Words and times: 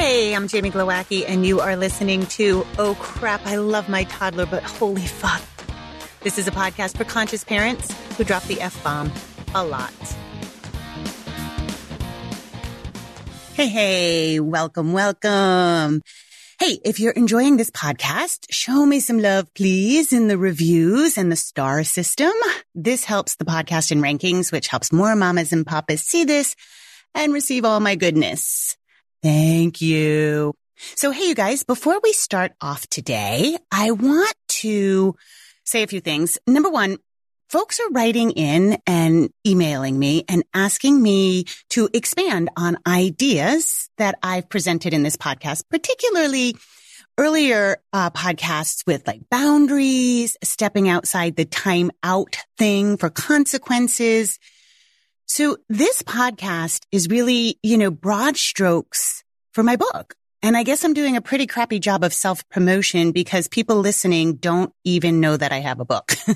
Hey, 0.00 0.32
I'm 0.32 0.46
Jamie 0.46 0.70
Glowacki, 0.70 1.24
and 1.26 1.44
you 1.44 1.58
are 1.58 1.74
listening 1.74 2.24
to 2.26 2.64
Oh 2.78 2.96
Crap, 3.00 3.44
I 3.44 3.56
Love 3.56 3.88
My 3.88 4.04
Toddler, 4.04 4.46
but 4.46 4.62
Holy 4.62 5.04
Fuck. 5.04 5.42
This 6.20 6.38
is 6.38 6.46
a 6.46 6.52
podcast 6.52 6.96
for 6.96 7.02
conscious 7.02 7.42
parents 7.42 7.92
who 8.16 8.22
drop 8.22 8.44
the 8.44 8.60
F 8.60 8.80
bomb 8.84 9.10
a 9.56 9.64
lot. 9.64 9.92
Hey, 13.54 13.66
hey, 13.66 14.38
welcome, 14.38 14.92
welcome. 14.92 16.02
Hey, 16.60 16.78
if 16.84 17.00
you're 17.00 17.10
enjoying 17.10 17.56
this 17.56 17.70
podcast, 17.70 18.46
show 18.50 18.86
me 18.86 19.00
some 19.00 19.18
love, 19.18 19.52
please, 19.52 20.12
in 20.12 20.28
the 20.28 20.38
reviews 20.38 21.18
and 21.18 21.30
the 21.30 21.36
star 21.36 21.82
system. 21.82 22.32
This 22.72 23.02
helps 23.02 23.34
the 23.34 23.44
podcast 23.44 23.90
in 23.90 24.00
rankings, 24.00 24.52
which 24.52 24.68
helps 24.68 24.92
more 24.92 25.16
mamas 25.16 25.52
and 25.52 25.66
papas 25.66 26.02
see 26.02 26.22
this 26.22 26.54
and 27.16 27.32
receive 27.32 27.64
all 27.64 27.80
my 27.80 27.96
goodness. 27.96 28.76
Thank 29.22 29.80
you. 29.80 30.54
So, 30.94 31.10
hey, 31.10 31.28
you 31.28 31.34
guys, 31.34 31.64
before 31.64 31.98
we 32.02 32.12
start 32.12 32.52
off 32.60 32.86
today, 32.88 33.56
I 33.72 33.90
want 33.90 34.34
to 34.48 35.16
say 35.64 35.82
a 35.82 35.86
few 35.88 36.00
things. 36.00 36.38
Number 36.46 36.70
one, 36.70 36.98
folks 37.48 37.80
are 37.80 37.90
writing 37.90 38.30
in 38.30 38.78
and 38.86 39.30
emailing 39.46 39.98
me 39.98 40.24
and 40.28 40.44
asking 40.54 41.02
me 41.02 41.44
to 41.70 41.88
expand 41.92 42.50
on 42.56 42.78
ideas 42.86 43.90
that 43.98 44.18
I've 44.22 44.48
presented 44.48 44.94
in 44.94 45.02
this 45.02 45.16
podcast, 45.16 45.64
particularly 45.68 46.56
earlier 47.18 47.78
uh, 47.92 48.10
podcasts 48.10 48.86
with 48.86 49.06
like 49.06 49.28
boundaries, 49.30 50.36
stepping 50.44 50.88
outside 50.88 51.34
the 51.34 51.44
time 51.44 51.90
out 52.02 52.36
thing 52.56 52.96
for 52.96 53.10
consequences. 53.10 54.38
So 55.28 55.58
this 55.68 56.02
podcast 56.02 56.86
is 56.90 57.08
really, 57.08 57.58
you 57.62 57.76
know, 57.76 57.90
broad 57.90 58.38
strokes 58.38 59.22
for 59.52 59.62
my 59.62 59.76
book. 59.76 60.16
And 60.42 60.56
I 60.56 60.62
guess 60.62 60.84
I'm 60.84 60.94
doing 60.94 61.16
a 61.16 61.20
pretty 61.20 61.46
crappy 61.46 61.80
job 61.80 62.02
of 62.02 62.14
self 62.14 62.48
promotion 62.48 63.12
because 63.12 63.46
people 63.46 63.76
listening 63.76 64.36
don't 64.36 64.72
even 64.84 65.20
know 65.20 65.36
that 65.36 65.52
I 65.52 65.58
have 65.58 65.80
a 65.80 65.84
book. 65.84 66.12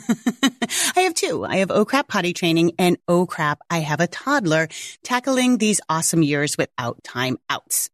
I 0.96 1.00
have 1.00 1.14
two. 1.14 1.42
I 1.44 1.56
have 1.56 1.70
Oh 1.70 1.86
Crap 1.86 2.06
Potty 2.06 2.34
Training 2.34 2.72
and 2.78 2.98
Oh 3.08 3.24
Crap, 3.24 3.60
I 3.70 3.78
have 3.78 4.00
a 4.00 4.06
toddler 4.06 4.68
tackling 5.02 5.56
these 5.56 5.80
awesome 5.88 6.22
years 6.22 6.58
without 6.58 7.02
time 7.02 7.38
outs. 7.48 7.88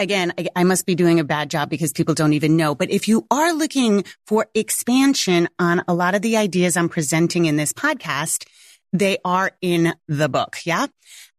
Again, 0.00 0.32
I, 0.36 0.48
I 0.56 0.64
must 0.64 0.86
be 0.86 0.96
doing 0.96 1.20
a 1.20 1.24
bad 1.24 1.50
job 1.50 1.70
because 1.70 1.92
people 1.92 2.14
don't 2.14 2.32
even 2.32 2.56
know. 2.56 2.74
But 2.74 2.90
if 2.90 3.06
you 3.06 3.26
are 3.30 3.52
looking 3.52 4.04
for 4.26 4.48
expansion 4.54 5.48
on 5.60 5.84
a 5.86 5.94
lot 5.94 6.16
of 6.16 6.22
the 6.22 6.36
ideas 6.36 6.76
I'm 6.76 6.88
presenting 6.88 7.44
in 7.44 7.56
this 7.56 7.72
podcast, 7.72 8.44
they 8.92 9.18
are 9.24 9.52
in 9.60 9.94
the 10.08 10.28
book. 10.28 10.58
Yeah. 10.64 10.86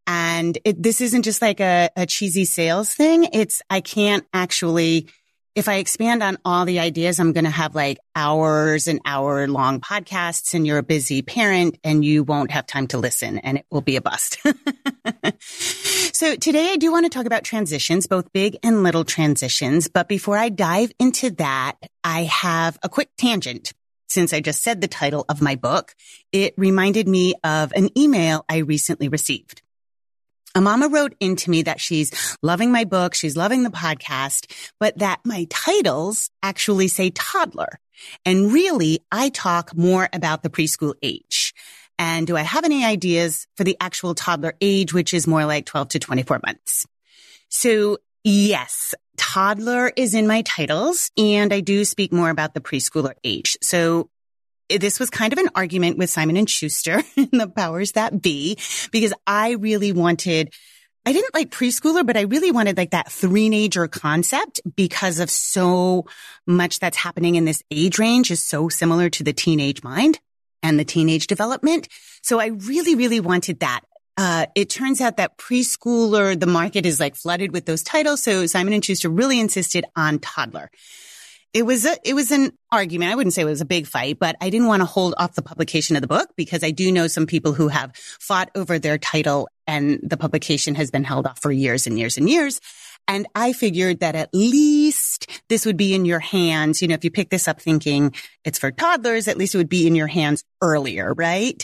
And 0.05 0.57
it, 0.65 0.81
this 0.81 1.01
isn't 1.01 1.23
just 1.23 1.41
like 1.41 1.59
a, 1.59 1.89
a 1.95 2.05
cheesy 2.05 2.45
sales 2.45 2.93
thing. 2.93 3.29
It's, 3.31 3.61
I 3.69 3.79
can't 3.79 4.25
actually, 4.33 5.07
if 5.55 5.69
I 5.69 5.75
expand 5.75 6.21
on 6.23 6.37
all 6.43 6.65
the 6.65 6.79
ideas, 6.79 7.19
I'm 7.19 7.31
going 7.31 7.45
to 7.45 7.49
have 7.49 7.73
like 7.73 7.99
hours 8.15 8.87
and 8.87 8.99
hour 9.05 9.47
long 9.47 9.79
podcasts 9.79 10.53
and 10.53 10.67
you're 10.67 10.79
a 10.79 10.83
busy 10.83 11.21
parent 11.21 11.77
and 11.85 12.03
you 12.03 12.23
won't 12.23 12.51
have 12.51 12.67
time 12.67 12.87
to 12.87 12.97
listen 12.97 13.37
and 13.37 13.59
it 13.59 13.65
will 13.71 13.81
be 13.81 13.95
a 13.95 14.01
bust. 14.01 14.39
so 15.39 16.35
today 16.35 16.71
I 16.71 16.75
do 16.75 16.91
want 16.91 17.05
to 17.05 17.09
talk 17.09 17.25
about 17.25 17.45
transitions, 17.45 18.07
both 18.07 18.33
big 18.33 18.57
and 18.61 18.83
little 18.83 19.05
transitions. 19.05 19.87
But 19.87 20.09
before 20.09 20.37
I 20.37 20.49
dive 20.49 20.91
into 20.99 21.29
that, 21.31 21.77
I 22.03 22.23
have 22.23 22.77
a 22.83 22.89
quick 22.89 23.09
tangent 23.17 23.71
since 24.13 24.31
I 24.31 24.39
just 24.39 24.63
said 24.63 24.79
the 24.79 24.87
title 24.87 25.25
of 25.27 25.41
my 25.41 25.55
book, 25.55 25.95
it 26.31 26.53
reminded 26.57 27.07
me 27.07 27.33
of 27.43 27.73
an 27.73 27.89
email 27.97 28.45
I 28.47 28.57
recently 28.57 29.09
received. 29.09 29.61
A 30.55 30.61
mama 30.61 30.87
wrote 30.87 31.15
into 31.19 31.49
me 31.49 31.63
that 31.63 31.81
she's 31.81 32.37
loving 32.43 32.71
my 32.71 32.83
book. 32.83 33.15
She's 33.15 33.35
loving 33.35 33.63
the 33.63 33.71
podcast, 33.71 34.51
but 34.79 34.99
that 34.99 35.19
my 35.25 35.47
titles 35.49 36.29
actually 36.43 36.87
say 36.89 37.09
toddler. 37.09 37.79
And 38.23 38.53
really, 38.53 38.99
I 39.11 39.29
talk 39.29 39.75
more 39.75 40.07
about 40.13 40.43
the 40.43 40.51
preschool 40.51 40.93
age. 41.01 41.53
And 41.97 42.27
do 42.27 42.37
I 42.37 42.41
have 42.41 42.65
any 42.65 42.85
ideas 42.85 43.47
for 43.55 43.63
the 43.63 43.77
actual 43.79 44.13
toddler 44.13 44.53
age, 44.61 44.93
which 44.93 45.13
is 45.13 45.25
more 45.25 45.45
like 45.45 45.65
12 45.65 45.89
to 45.89 45.99
24 45.99 46.41
months? 46.45 46.85
So 47.49 47.97
yes, 48.23 48.93
toddler 49.17 49.91
is 49.95 50.13
in 50.13 50.27
my 50.27 50.41
titles 50.41 51.11
and 51.17 51.53
I 51.53 51.59
do 51.59 51.85
speak 51.85 52.11
more 52.11 52.29
about 52.29 52.53
the 52.53 52.61
preschooler 52.61 53.13
age. 53.23 53.57
So 53.61 54.09
eh, 54.69 54.77
this 54.77 54.99
was 54.99 55.09
kind 55.09 55.33
of 55.33 55.39
an 55.39 55.49
argument 55.55 55.97
with 55.97 56.09
Simon 56.09 56.37
and 56.37 56.49
Schuster 56.49 57.03
and 57.17 57.29
the 57.31 57.47
powers 57.47 57.93
that 57.93 58.21
be 58.21 58.57
because 58.91 59.13
I 59.25 59.51
really 59.51 59.91
wanted 59.91 60.53
I 61.05 61.11
didn't 61.11 61.33
like 61.33 61.49
preschooler, 61.49 62.05
but 62.05 62.15
I 62.15 62.21
really 62.21 62.51
wanted 62.51 62.77
like 62.77 62.91
that 62.91 63.11
three-nager 63.11 63.89
concept 63.89 64.61
because 64.73 65.19
of 65.19 65.29
so 65.29 66.05
much 66.47 66.79
that's 66.79 66.95
happening 66.95 67.35
in 67.35 67.43
this 67.43 67.61
age 67.69 67.99
range 67.99 68.31
is 68.31 68.41
so 68.41 68.69
similar 68.69 69.09
to 69.09 69.23
the 69.23 69.33
teenage 69.33 69.83
mind 69.83 70.19
and 70.61 70.79
the 70.79 70.85
teenage 70.85 71.27
development. 71.27 71.89
So 72.21 72.39
I 72.39 72.47
really, 72.47 72.95
really 72.95 73.19
wanted 73.19 73.59
that 73.59 73.81
uh, 74.17 74.45
it 74.55 74.69
turns 74.69 75.01
out 75.01 75.17
that 75.17 75.37
preschooler, 75.37 76.39
the 76.39 76.45
market 76.45 76.85
is 76.85 76.99
like 76.99 77.15
flooded 77.15 77.51
with 77.51 77.65
those 77.65 77.83
titles. 77.83 78.21
So 78.21 78.45
Simon 78.45 78.73
and 78.73 78.85
Schuster 78.85 79.09
really 79.09 79.39
insisted 79.39 79.85
on 79.95 80.19
toddler. 80.19 80.69
It 81.53 81.67
was 81.67 81.85
a, 81.85 81.95
it 82.03 82.15
was 82.15 82.31
an 82.31 82.51
argument. 82.71 83.11
I 83.11 83.15
wouldn't 83.15 83.33
say 83.33 83.43
it 83.43 83.45
was 83.45 83.61
a 83.61 83.65
big 83.65 83.85
fight, 83.85 84.17
but 84.19 84.35
I 84.41 84.49
didn't 84.49 84.67
want 84.67 84.81
to 84.81 84.85
hold 84.85 85.13
off 85.17 85.35
the 85.35 85.43
publication 85.43 85.95
of 85.95 86.01
the 86.01 86.07
book 86.07 86.29
because 86.35 86.63
I 86.63 86.71
do 86.71 86.91
know 86.91 87.05
some 87.07 87.27
people 87.27 87.53
who 87.53 87.67
have 87.67 87.95
fought 87.95 88.49
over 88.55 88.79
their 88.79 88.97
title 88.97 89.47
and 89.67 89.99
the 90.01 90.17
publication 90.17 90.73
has 90.75 90.89
been 90.89 91.03
held 91.03 91.27
off 91.27 91.39
for 91.41 91.51
years 91.51 91.85
and 91.85 91.97
years 91.97 92.17
and 92.17 92.27
years. 92.27 92.59
And 93.07 93.27
I 93.35 93.53
figured 93.53 93.99
that 93.99 94.15
at 94.15 94.33
least 94.33 95.27
this 95.49 95.65
would 95.65 95.77
be 95.77 95.93
in 95.93 96.05
your 96.05 96.19
hands. 96.19 96.81
You 96.81 96.87
know, 96.87 96.95
if 96.95 97.03
you 97.03 97.11
pick 97.11 97.29
this 97.29 97.47
up 97.47 97.61
thinking 97.61 98.13
it's 98.45 98.57
for 98.57 98.71
toddlers, 98.71 99.27
at 99.27 99.37
least 99.37 99.53
it 99.53 99.59
would 99.59 99.69
be 99.69 99.85
in 99.85 99.93
your 99.95 100.07
hands 100.07 100.43
earlier, 100.61 101.13
right? 101.13 101.63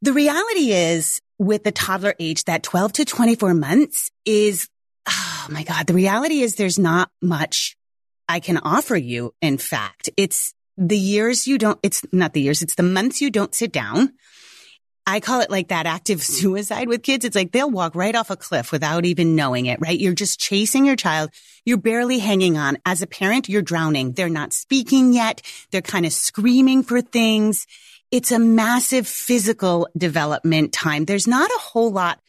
The 0.00 0.12
reality 0.12 0.72
is 0.72 1.20
with 1.38 1.64
the 1.64 1.72
toddler 1.72 2.14
age, 2.18 2.44
that 2.44 2.62
12 2.62 2.92
to 2.94 3.04
24 3.04 3.54
months 3.54 4.10
is, 4.24 4.68
oh 5.08 5.46
my 5.50 5.64
God, 5.64 5.86
the 5.86 5.94
reality 5.94 6.40
is 6.40 6.56
there's 6.56 6.78
not 6.78 7.10
much 7.20 7.76
I 8.28 8.40
can 8.40 8.58
offer 8.58 8.96
you. 8.96 9.34
In 9.42 9.58
fact, 9.58 10.10
it's 10.16 10.54
the 10.76 10.98
years 10.98 11.46
you 11.46 11.58
don't, 11.58 11.78
it's 11.82 12.04
not 12.12 12.32
the 12.32 12.40
years, 12.40 12.62
it's 12.62 12.74
the 12.74 12.82
months 12.82 13.20
you 13.20 13.30
don't 13.30 13.54
sit 13.54 13.72
down. 13.72 14.12
I 15.06 15.20
call 15.20 15.40
it 15.40 15.50
like 15.50 15.68
that 15.68 15.86
active 15.86 16.22
suicide 16.22 16.88
with 16.88 17.02
kids. 17.02 17.24
It's 17.24 17.36
like 17.36 17.52
they'll 17.52 17.70
walk 17.70 17.94
right 17.94 18.14
off 18.14 18.30
a 18.30 18.36
cliff 18.36 18.72
without 18.72 19.04
even 19.04 19.36
knowing 19.36 19.66
it, 19.66 19.80
right? 19.80 19.98
You're 19.98 20.14
just 20.14 20.40
chasing 20.40 20.86
your 20.86 20.96
child. 20.96 21.30
You're 21.64 21.76
barely 21.76 22.18
hanging 22.18 22.56
on. 22.56 22.78
As 22.86 23.02
a 23.02 23.06
parent, 23.06 23.48
you're 23.48 23.62
drowning. 23.62 24.12
They're 24.12 24.28
not 24.28 24.52
speaking 24.52 25.12
yet. 25.12 25.42
They're 25.70 25.82
kind 25.82 26.06
of 26.06 26.12
screaming 26.12 26.82
for 26.82 27.02
things 27.02 27.66
it's 28.14 28.30
a 28.30 28.38
massive 28.38 29.08
physical 29.08 29.88
development 29.98 30.72
time. 30.72 31.04
There's 31.04 31.26
not 31.26 31.50
a 31.50 31.58
whole 31.58 31.90
lot 31.90 32.20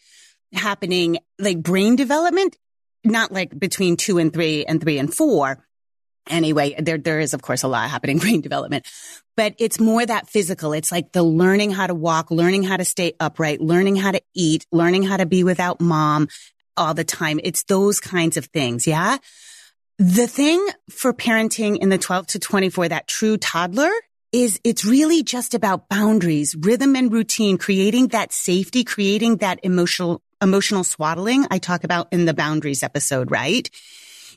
happening 0.52 1.20
like 1.38 1.62
brain 1.62 1.96
development, 1.96 2.58
not 3.04 3.32
like 3.32 3.58
between 3.60 3.96
two 3.96 4.18
and 4.18 4.34
three 4.34 4.66
and 4.66 4.82
three 4.82 4.98
and 4.98 5.14
four. 5.14 5.64
Anyway, 6.28 6.74
there, 6.80 6.98
there 6.98 7.20
is 7.20 7.36
of 7.36 7.44
course 7.44 7.62
a 7.62 7.68
lot 7.68 7.88
happening 7.88 8.18
brain 8.26 8.42
development, 8.42 8.88
but 9.38 9.54
it's 9.60 9.80
more 9.80 10.04
that 10.04 10.28
physical. 10.28 10.74
It's 10.74 10.92
like 10.92 11.12
the 11.12 11.22
learning 11.22 11.70
how 11.70 11.86
to 11.86 11.94
walk, 11.94 12.32
learning 12.32 12.64
how 12.64 12.78
to 12.78 12.86
stay 12.86 13.14
upright, 13.20 13.62
learning 13.62 13.96
how 13.96 14.10
to 14.10 14.22
eat, 14.34 14.66
learning 14.72 15.04
how 15.04 15.18
to 15.18 15.28
be 15.28 15.44
without 15.44 15.80
mom 15.80 16.30
all 16.76 16.96
the 16.96 17.04
time. 17.04 17.40
It's 17.44 17.62
those 17.66 18.00
kinds 18.00 18.38
of 18.38 18.46
things. 18.46 18.88
Yeah. 18.88 19.20
The 20.00 20.26
thing 20.26 20.68
for 20.90 21.14
parenting 21.14 21.78
in 21.78 21.90
the 21.90 22.00
12 22.00 22.26
to 22.26 22.40
24, 22.40 22.90
that 22.90 23.08
true 23.08 23.38
toddler 23.38 23.92
is 24.36 24.60
it's 24.66 24.84
really 24.84 25.24
just 25.24 25.54
about 25.54 25.88
boundaries, 25.88 26.58
rhythm 26.60 26.94
and 26.98 27.10
routine, 27.10 27.58
creating 27.58 28.10
that 28.10 28.34
safety, 28.34 28.84
creating 28.84 29.38
that 29.38 29.62
emotional, 29.64 30.22
emotional 30.42 30.84
swaddling 30.84 31.46
I 31.50 31.58
talk 31.58 31.86
about 31.86 32.10
in 32.12 32.26
the 32.26 32.34
boundaries 32.34 32.84
episode, 32.84 33.32
right? 33.32 33.70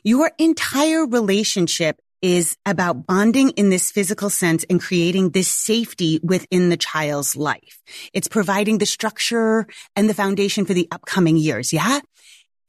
Your 0.05 0.31
entire 0.37 1.05
relationship 1.05 1.99
is 2.21 2.55
about 2.65 3.07
bonding 3.07 3.49
in 3.51 3.71
this 3.71 3.91
physical 3.91 4.29
sense 4.29 4.63
and 4.69 4.81
creating 4.81 5.31
this 5.31 5.49
safety 5.49 6.21
within 6.23 6.69
the 6.69 6.77
child's 6.77 7.35
life. 7.35 7.81
It's 8.13 8.29
providing 8.29 8.77
the 8.77 8.85
structure 8.85 9.67
and 9.97 10.09
the 10.09 10.13
foundation 10.13 10.63
for 10.63 10.73
the 10.73 10.87
upcoming 10.93 11.35
years. 11.35 11.73
Yeah 11.73 11.99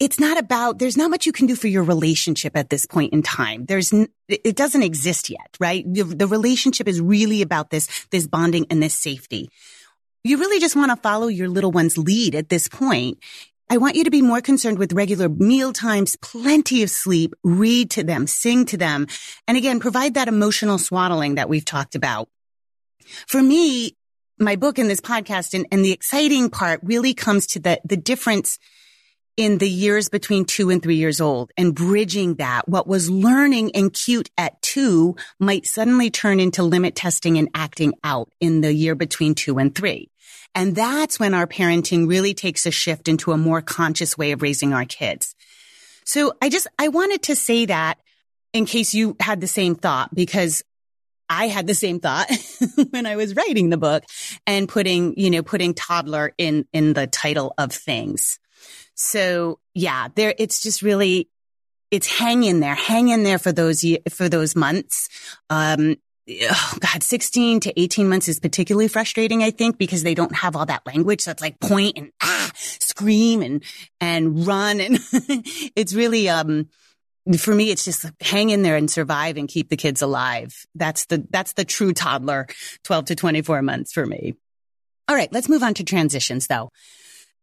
it's 0.00 0.18
not 0.18 0.38
about, 0.38 0.78
there's 0.78 0.96
not 0.96 1.10
much 1.10 1.26
you 1.26 1.32
can 1.32 1.46
do 1.46 1.54
for 1.54 1.68
your 1.68 1.84
relationship 1.84 2.56
at 2.56 2.70
this 2.70 2.86
point 2.86 3.12
in 3.12 3.22
time. 3.22 3.66
There's, 3.66 3.92
it 4.28 4.56
doesn't 4.56 4.82
exist 4.82 5.28
yet, 5.28 5.56
right? 5.60 5.84
The, 5.86 6.26
relationship 6.26 6.88
is 6.88 7.02
really 7.02 7.42
about 7.42 7.68
this, 7.68 8.06
this 8.10 8.26
bonding 8.26 8.66
and 8.70 8.82
this 8.82 8.94
safety. 8.94 9.50
You 10.24 10.38
really 10.38 10.58
just 10.58 10.74
want 10.74 10.90
to 10.90 10.96
follow 10.96 11.28
your 11.28 11.48
little 11.48 11.70
one's 11.70 11.98
lead 11.98 12.34
at 12.34 12.48
this 12.48 12.66
point. 12.66 13.18
I 13.68 13.76
want 13.76 13.94
you 13.94 14.04
to 14.04 14.10
be 14.10 14.22
more 14.22 14.40
concerned 14.40 14.78
with 14.78 14.94
regular 14.94 15.28
meal 15.28 15.72
times, 15.72 16.16
plenty 16.16 16.82
of 16.82 16.90
sleep, 16.90 17.34
read 17.44 17.90
to 17.92 18.02
them, 18.02 18.26
sing 18.26 18.64
to 18.66 18.78
them. 18.78 19.06
And 19.46 19.56
again, 19.56 19.80
provide 19.80 20.14
that 20.14 20.28
emotional 20.28 20.78
swaddling 20.78 21.34
that 21.34 21.48
we've 21.48 21.64
talked 21.64 21.94
about. 21.94 22.28
For 23.26 23.42
me, 23.42 23.96
my 24.38 24.56
book 24.56 24.78
and 24.78 24.88
this 24.88 25.00
podcast 25.00 25.52
and, 25.52 25.66
and 25.70 25.84
the 25.84 25.92
exciting 25.92 26.48
part 26.48 26.80
really 26.82 27.12
comes 27.12 27.46
to 27.48 27.60
the, 27.60 27.80
the 27.84 27.96
difference 27.98 28.58
in 29.40 29.56
the 29.56 29.68
years 29.68 30.10
between 30.10 30.44
two 30.44 30.68
and 30.68 30.82
three 30.82 30.96
years 30.96 31.18
old 31.18 31.50
and 31.56 31.74
bridging 31.74 32.34
that. 32.34 32.68
What 32.68 32.86
was 32.86 33.08
learning 33.08 33.74
and 33.74 33.90
cute 33.90 34.28
at 34.36 34.60
two 34.60 35.16
might 35.38 35.64
suddenly 35.64 36.10
turn 36.10 36.40
into 36.40 36.62
limit 36.62 36.94
testing 36.94 37.38
and 37.38 37.48
acting 37.54 37.94
out 38.04 38.30
in 38.38 38.60
the 38.60 38.70
year 38.70 38.94
between 38.94 39.34
two 39.34 39.56
and 39.56 39.74
three. 39.74 40.10
And 40.54 40.76
that's 40.76 41.18
when 41.18 41.32
our 41.32 41.46
parenting 41.46 42.06
really 42.06 42.34
takes 42.34 42.66
a 42.66 42.70
shift 42.70 43.08
into 43.08 43.32
a 43.32 43.38
more 43.38 43.62
conscious 43.62 44.18
way 44.18 44.32
of 44.32 44.42
raising 44.42 44.74
our 44.74 44.84
kids. 44.84 45.34
So 46.04 46.34
I 46.42 46.50
just, 46.50 46.66
I 46.78 46.88
wanted 46.88 47.22
to 47.22 47.34
say 47.34 47.64
that 47.64 47.98
in 48.52 48.66
case 48.66 48.92
you 48.92 49.16
had 49.20 49.40
the 49.40 49.46
same 49.46 49.74
thought 49.74 50.14
because 50.14 50.62
I 51.30 51.48
had 51.48 51.66
the 51.66 51.74
same 51.74 51.98
thought 51.98 52.30
when 52.90 53.06
I 53.06 53.16
was 53.16 53.34
writing 53.34 53.70
the 53.70 53.78
book 53.78 54.04
and 54.46 54.68
putting, 54.68 55.18
you 55.18 55.30
know, 55.30 55.42
putting 55.42 55.72
toddler 55.72 56.34
in, 56.36 56.66
in 56.74 56.92
the 56.92 57.06
title 57.06 57.54
of 57.56 57.72
things. 57.72 58.38
So 59.02 59.58
yeah, 59.72 60.08
there, 60.14 60.34
it's 60.36 60.60
just 60.60 60.82
really, 60.82 61.30
it's 61.90 62.06
hang 62.06 62.44
in 62.44 62.60
there, 62.60 62.74
hang 62.74 63.08
in 63.08 63.22
there 63.22 63.38
for 63.38 63.50
those, 63.50 63.82
for 64.10 64.28
those 64.28 64.54
months. 64.54 65.08
Um, 65.48 65.96
oh 66.28 66.78
God, 66.80 67.02
16 67.02 67.60
to 67.60 67.80
18 67.80 68.10
months 68.10 68.28
is 68.28 68.38
particularly 68.38 68.88
frustrating, 68.88 69.42
I 69.42 69.52
think, 69.52 69.78
because 69.78 70.02
they 70.02 70.14
don't 70.14 70.36
have 70.36 70.54
all 70.54 70.66
that 70.66 70.86
language. 70.86 71.22
So 71.22 71.30
it's 71.30 71.40
like 71.40 71.58
point 71.60 71.96
and 71.96 72.12
ah, 72.22 72.50
scream 72.54 73.40
and, 73.40 73.64
and 74.02 74.46
run. 74.46 74.80
And 74.80 74.98
it's 75.74 75.94
really, 75.94 76.28
um, 76.28 76.68
for 77.38 77.54
me, 77.54 77.70
it's 77.70 77.86
just 77.86 78.04
hang 78.20 78.50
in 78.50 78.60
there 78.60 78.76
and 78.76 78.90
survive 78.90 79.38
and 79.38 79.48
keep 79.48 79.70
the 79.70 79.78
kids 79.78 80.02
alive. 80.02 80.66
That's 80.74 81.06
the, 81.06 81.26
that's 81.30 81.54
the 81.54 81.64
true 81.64 81.94
toddler, 81.94 82.48
12 82.84 83.06
to 83.06 83.14
24 83.14 83.62
months 83.62 83.94
for 83.94 84.04
me. 84.04 84.34
All 85.08 85.16
right. 85.16 85.32
Let's 85.32 85.48
move 85.48 85.62
on 85.62 85.72
to 85.74 85.84
transitions 85.84 86.48
though. 86.48 86.70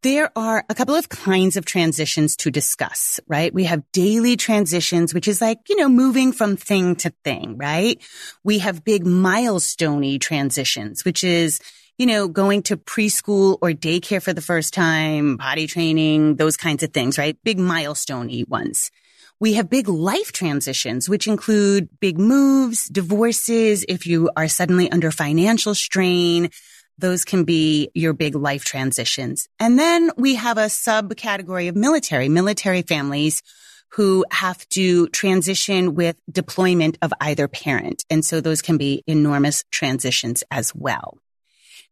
There 0.03 0.31
are 0.35 0.63
a 0.69 0.75
couple 0.75 0.94
of 0.94 1.09
kinds 1.09 1.57
of 1.57 1.65
transitions 1.65 2.35
to 2.38 2.51
discuss, 2.51 3.19
right? 3.27 3.51
We 3.51 3.63
have 3.63 3.91
daily 3.91 4.38
transitions, 4.38 5.11
which 5.11 5.27
is 5.27 5.41
like, 5.41 5.57
you 5.69 5.75
know, 5.75 5.89
moving 5.89 6.31
from 6.31 6.55
thing 6.55 6.95
to 6.97 7.11
thing, 7.23 7.57
right? 7.57 7.99
We 8.44 8.59
have 8.59 8.83
big 8.83 9.05
milestoney 9.05 10.21
transitions, 10.21 11.03
which 11.03 11.23
is, 11.23 11.59
you 11.97 12.05
know, 12.05 12.27
going 12.27 12.61
to 12.63 12.77
preschool 12.77 13.57
or 13.59 13.69
daycare 13.71 14.21
for 14.21 14.33
the 14.33 14.41
first 14.41 14.71
time, 14.71 15.39
potty 15.39 15.65
training, 15.65 16.35
those 16.35 16.57
kinds 16.57 16.83
of 16.83 16.94
things, 16.94 17.17
right? 17.17 17.35
Big 17.44 17.57
milestoney 17.57 18.47
ones. 18.47 18.91
We 19.39 19.53
have 19.53 19.69
big 19.69 19.88
life 19.88 20.31
transitions, 20.31 21.09
which 21.09 21.27
include 21.27 21.89
big 21.99 22.19
moves, 22.19 22.85
divorces, 22.85 23.83
if 23.88 24.05
you 24.05 24.29
are 24.35 24.47
suddenly 24.47 24.91
under 24.91 25.09
financial 25.11 25.73
strain, 25.73 26.49
those 26.97 27.25
can 27.25 27.44
be 27.44 27.89
your 27.94 28.13
big 28.13 28.35
life 28.35 28.65
transitions. 28.65 29.47
And 29.59 29.77
then 29.77 30.11
we 30.17 30.35
have 30.35 30.57
a 30.57 30.65
subcategory 30.65 31.69
of 31.69 31.75
military, 31.75 32.29
military 32.29 32.81
families 32.81 33.44
who 33.89 34.25
have 34.31 34.67
to 34.69 35.07
transition 35.09 35.95
with 35.95 36.17
deployment 36.29 36.97
of 37.01 37.13
either 37.21 37.47
parent. 37.47 38.03
And 38.09 38.25
so 38.25 38.41
those 38.41 38.61
can 38.61 38.77
be 38.77 39.03
enormous 39.07 39.63
transitions 39.71 40.44
as 40.51 40.75
well. 40.75 41.17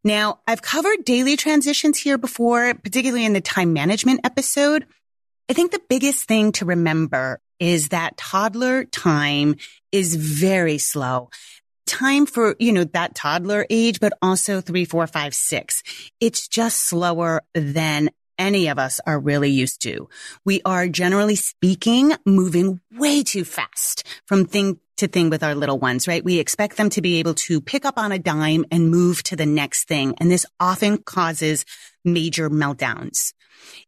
Now, 0.03 0.39
I've 0.45 0.61
covered 0.61 1.05
daily 1.05 1.35
transitions 1.35 1.97
here 1.97 2.17
before, 2.17 2.73
particularly 2.75 3.25
in 3.25 3.33
the 3.33 3.41
time 3.41 3.73
management 3.73 4.21
episode. 4.23 4.85
I 5.49 5.53
think 5.53 5.71
the 5.71 5.81
biggest 5.89 6.25
thing 6.25 6.51
to 6.53 6.65
remember 6.65 7.39
is 7.59 7.89
that 7.89 8.17
toddler 8.17 8.83
time 8.83 9.55
is 9.91 10.15
very 10.15 10.77
slow 10.77 11.29
time 11.85 12.25
for, 12.25 12.55
you 12.59 12.73
know, 12.73 12.83
that 12.83 13.15
toddler 13.15 13.65
age, 13.69 13.99
but 13.99 14.13
also 14.21 14.61
three, 14.61 14.85
four, 14.85 15.05
five, 15.07 15.33
six. 15.33 15.83
It's 16.19 16.47
just 16.47 16.81
slower 16.87 17.43
than 17.53 18.09
any 18.37 18.67
of 18.67 18.77
us 18.77 18.99
are 19.05 19.19
really 19.19 19.49
used 19.49 19.81
to. 19.83 20.09
We 20.43 20.61
are 20.65 20.87
generally 20.87 21.35
speaking 21.35 22.13
moving 22.25 22.81
way 22.91 23.23
too 23.23 23.45
fast 23.45 24.05
from 24.25 24.45
thing 24.45 24.79
to 24.97 25.07
thing 25.07 25.29
with 25.29 25.43
our 25.43 25.55
little 25.55 25.79
ones, 25.79 26.07
right? 26.07 26.23
We 26.23 26.39
expect 26.39 26.77
them 26.77 26.89
to 26.91 27.01
be 27.01 27.19
able 27.19 27.33
to 27.33 27.61
pick 27.61 27.85
up 27.85 27.97
on 27.97 28.11
a 28.11 28.19
dime 28.19 28.65
and 28.71 28.89
move 28.89 29.23
to 29.23 29.35
the 29.35 29.45
next 29.45 29.88
thing. 29.88 30.15
And 30.19 30.31
this 30.31 30.45
often 30.59 30.99
causes 30.99 31.65
major 32.03 32.49
meltdowns. 32.49 33.33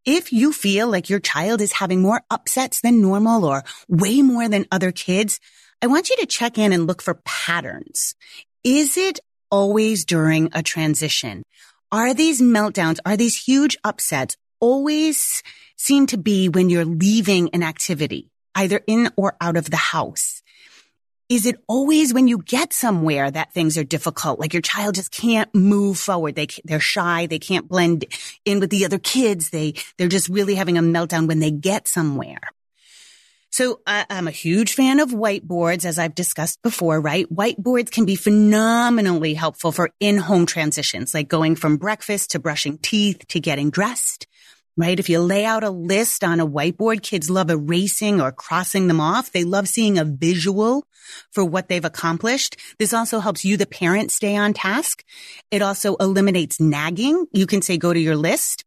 If 0.05 0.33
you 0.33 0.51
feel 0.51 0.87
like 0.87 1.09
your 1.09 1.19
child 1.19 1.61
is 1.61 1.71
having 1.73 2.01
more 2.01 2.21
upsets 2.29 2.81
than 2.81 3.01
normal 3.01 3.45
or 3.45 3.63
way 3.87 4.21
more 4.21 4.49
than 4.49 4.65
other 4.71 4.91
kids, 4.91 5.39
I 5.79 5.85
want 5.85 6.09
you 6.09 6.15
to 6.17 6.25
check 6.25 6.57
in 6.57 6.73
and 6.73 6.87
look 6.87 7.03
for 7.03 7.21
patterns. 7.23 8.15
Is 8.63 8.97
it 8.97 9.19
always 9.51 10.05
during 10.05 10.49
a 10.53 10.63
transition? 10.63 11.43
Are 11.91 12.15
these 12.15 12.41
meltdowns, 12.41 12.97
are 13.05 13.15
these 13.15 13.39
huge 13.39 13.77
upsets 13.83 14.35
always 14.59 15.43
seem 15.75 16.07
to 16.07 16.17
be 16.17 16.49
when 16.49 16.71
you're 16.71 16.83
leaving 16.83 17.49
an 17.53 17.61
activity, 17.61 18.31
either 18.55 18.81
in 18.87 19.11
or 19.15 19.37
out 19.39 19.55
of 19.55 19.69
the 19.69 19.77
house? 19.77 20.41
Is 21.29 21.45
it 21.45 21.57
always 21.67 22.11
when 22.11 22.27
you 22.27 22.39
get 22.39 22.73
somewhere 22.73 23.29
that 23.29 23.53
things 23.53 23.77
are 23.77 23.83
difficult? 23.83 24.39
Like 24.39 24.53
your 24.53 24.61
child 24.63 24.95
just 24.95 25.11
can't 25.11 25.53
move 25.53 25.99
forward. 25.99 26.33
They, 26.33 26.47
they're 26.63 26.79
shy. 26.79 27.27
They 27.27 27.37
can't 27.37 27.67
blend 27.67 28.05
in 28.45 28.59
with 28.59 28.71
the 28.71 28.85
other 28.85 28.97
kids. 28.97 29.51
They, 29.51 29.75
they're 29.97 30.07
just 30.07 30.29
really 30.29 30.55
having 30.55 30.77
a 30.77 30.81
meltdown 30.81 31.27
when 31.27 31.39
they 31.39 31.51
get 31.51 31.87
somewhere. 31.87 32.39
So 33.57 33.81
uh, 33.87 34.05
I'm 34.07 34.27
a 34.27 34.41
huge 34.45 34.75
fan 34.75 34.99
of 34.99 35.09
whiteboards, 35.09 35.83
as 35.83 35.97
I've 35.97 36.13
discussed 36.13 36.61
before, 36.61 37.01
right? 37.01 37.27
Whiteboards 37.33 37.89
can 37.89 38.05
be 38.05 38.15
phenomenally 38.15 39.33
helpful 39.33 39.71
for 39.71 39.89
in-home 39.99 40.45
transitions, 40.45 41.15
like 41.15 41.27
going 41.27 41.55
from 41.55 41.77
breakfast 41.77 42.29
to 42.31 42.39
brushing 42.39 42.77
teeth 42.77 43.25
to 43.29 43.39
getting 43.39 43.71
dressed, 43.71 44.27
right? 44.77 44.99
If 44.99 45.09
you 45.09 45.17
lay 45.21 45.43
out 45.43 45.63
a 45.63 45.71
list 45.71 46.23
on 46.23 46.39
a 46.39 46.45
whiteboard, 46.45 47.01
kids 47.01 47.31
love 47.31 47.49
erasing 47.49 48.21
or 48.21 48.31
crossing 48.31 48.87
them 48.87 49.01
off. 49.01 49.31
They 49.31 49.43
love 49.43 49.67
seeing 49.67 49.97
a 49.97 50.05
visual 50.05 50.85
for 51.31 51.43
what 51.43 51.67
they've 51.67 51.83
accomplished. 51.83 52.57
This 52.77 52.93
also 52.93 53.19
helps 53.19 53.43
you, 53.43 53.57
the 53.57 53.65
parent, 53.65 54.11
stay 54.11 54.35
on 54.35 54.53
task. 54.53 55.03
It 55.49 55.63
also 55.63 55.95
eliminates 55.95 56.59
nagging. 56.61 57.25
You 57.31 57.47
can 57.47 57.63
say, 57.63 57.79
go 57.79 57.91
to 57.91 57.99
your 57.99 58.17
list. 58.17 58.65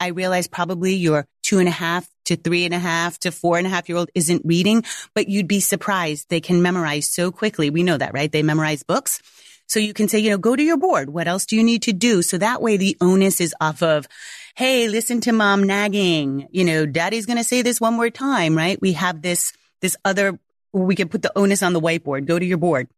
I 0.00 0.08
realize 0.08 0.48
probably 0.48 0.94
your 0.94 1.26
two 1.44 1.60
and 1.60 1.68
a 1.68 1.70
half 1.70 2.08
to 2.24 2.36
three 2.36 2.64
and 2.64 2.74
a 2.74 2.78
half 2.78 3.18
to 3.20 3.32
four 3.32 3.58
and 3.58 3.66
a 3.66 3.70
half 3.70 3.88
year 3.88 3.98
old 3.98 4.10
isn't 4.14 4.42
reading, 4.44 4.84
but 5.14 5.28
you'd 5.28 5.48
be 5.48 5.60
surprised. 5.60 6.28
They 6.28 6.40
can 6.40 6.62
memorize 6.62 7.08
so 7.08 7.30
quickly. 7.30 7.70
We 7.70 7.82
know 7.82 7.98
that, 7.98 8.14
right? 8.14 8.30
They 8.30 8.42
memorize 8.42 8.82
books. 8.82 9.20
So 9.66 9.80
you 9.80 9.94
can 9.94 10.08
say, 10.08 10.18
you 10.18 10.30
know, 10.30 10.38
go 10.38 10.54
to 10.54 10.62
your 10.62 10.76
board. 10.76 11.10
What 11.10 11.28
else 11.28 11.46
do 11.46 11.56
you 11.56 11.64
need 11.64 11.82
to 11.84 11.92
do? 11.92 12.20
So 12.20 12.36
that 12.38 12.60
way 12.60 12.76
the 12.76 12.96
onus 13.00 13.40
is 13.40 13.54
off 13.60 13.82
of, 13.82 14.06
Hey, 14.54 14.86
listen 14.88 15.22
to 15.22 15.32
mom 15.32 15.64
nagging. 15.64 16.46
You 16.50 16.64
know, 16.64 16.84
daddy's 16.84 17.24
going 17.24 17.38
to 17.38 17.44
say 17.44 17.62
this 17.62 17.80
one 17.80 17.94
more 17.94 18.10
time, 18.10 18.54
right? 18.54 18.78
We 18.80 18.92
have 18.92 19.22
this, 19.22 19.54
this 19.80 19.96
other, 20.04 20.38
we 20.74 20.94
can 20.94 21.08
put 21.08 21.22
the 21.22 21.32
onus 21.36 21.62
on 21.62 21.72
the 21.72 21.80
whiteboard. 21.80 22.26
Go 22.26 22.38
to 22.38 22.44
your 22.44 22.58
board. 22.58 22.88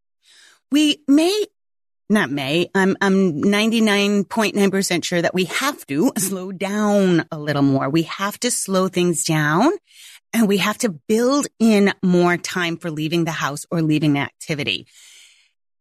We 0.73 1.05
may 1.07 1.45
not 2.09 2.31
may. 2.31 2.71
I'm, 2.75 2.97
I'm 3.01 3.43
99.9% 3.43 5.05
sure 5.05 5.23
that 5.23 5.35
we 5.35 5.45
have 5.45 5.87
to 5.87 6.13
slow 6.19 6.53
down 6.53 7.25
a 7.31 7.39
little 7.39 7.63
more. 7.63 7.89
We 7.89 8.03
have 8.03 8.39
to 8.41 8.51
slow 8.51 8.89
things 8.89 9.25
down 9.25 9.73
and 10.33 10.49
we 10.49 10.59
have 10.59 10.79
to 10.79 10.91
build 10.91 11.47
in 11.59 11.93
more 12.03 12.37
time 12.37 12.77
for 12.77 12.91
leaving 12.91 13.25
the 13.25 13.31
house 13.31 13.65
or 13.71 13.83
leaving 13.83 14.15
the 14.15 14.21
activity. 14.21 14.87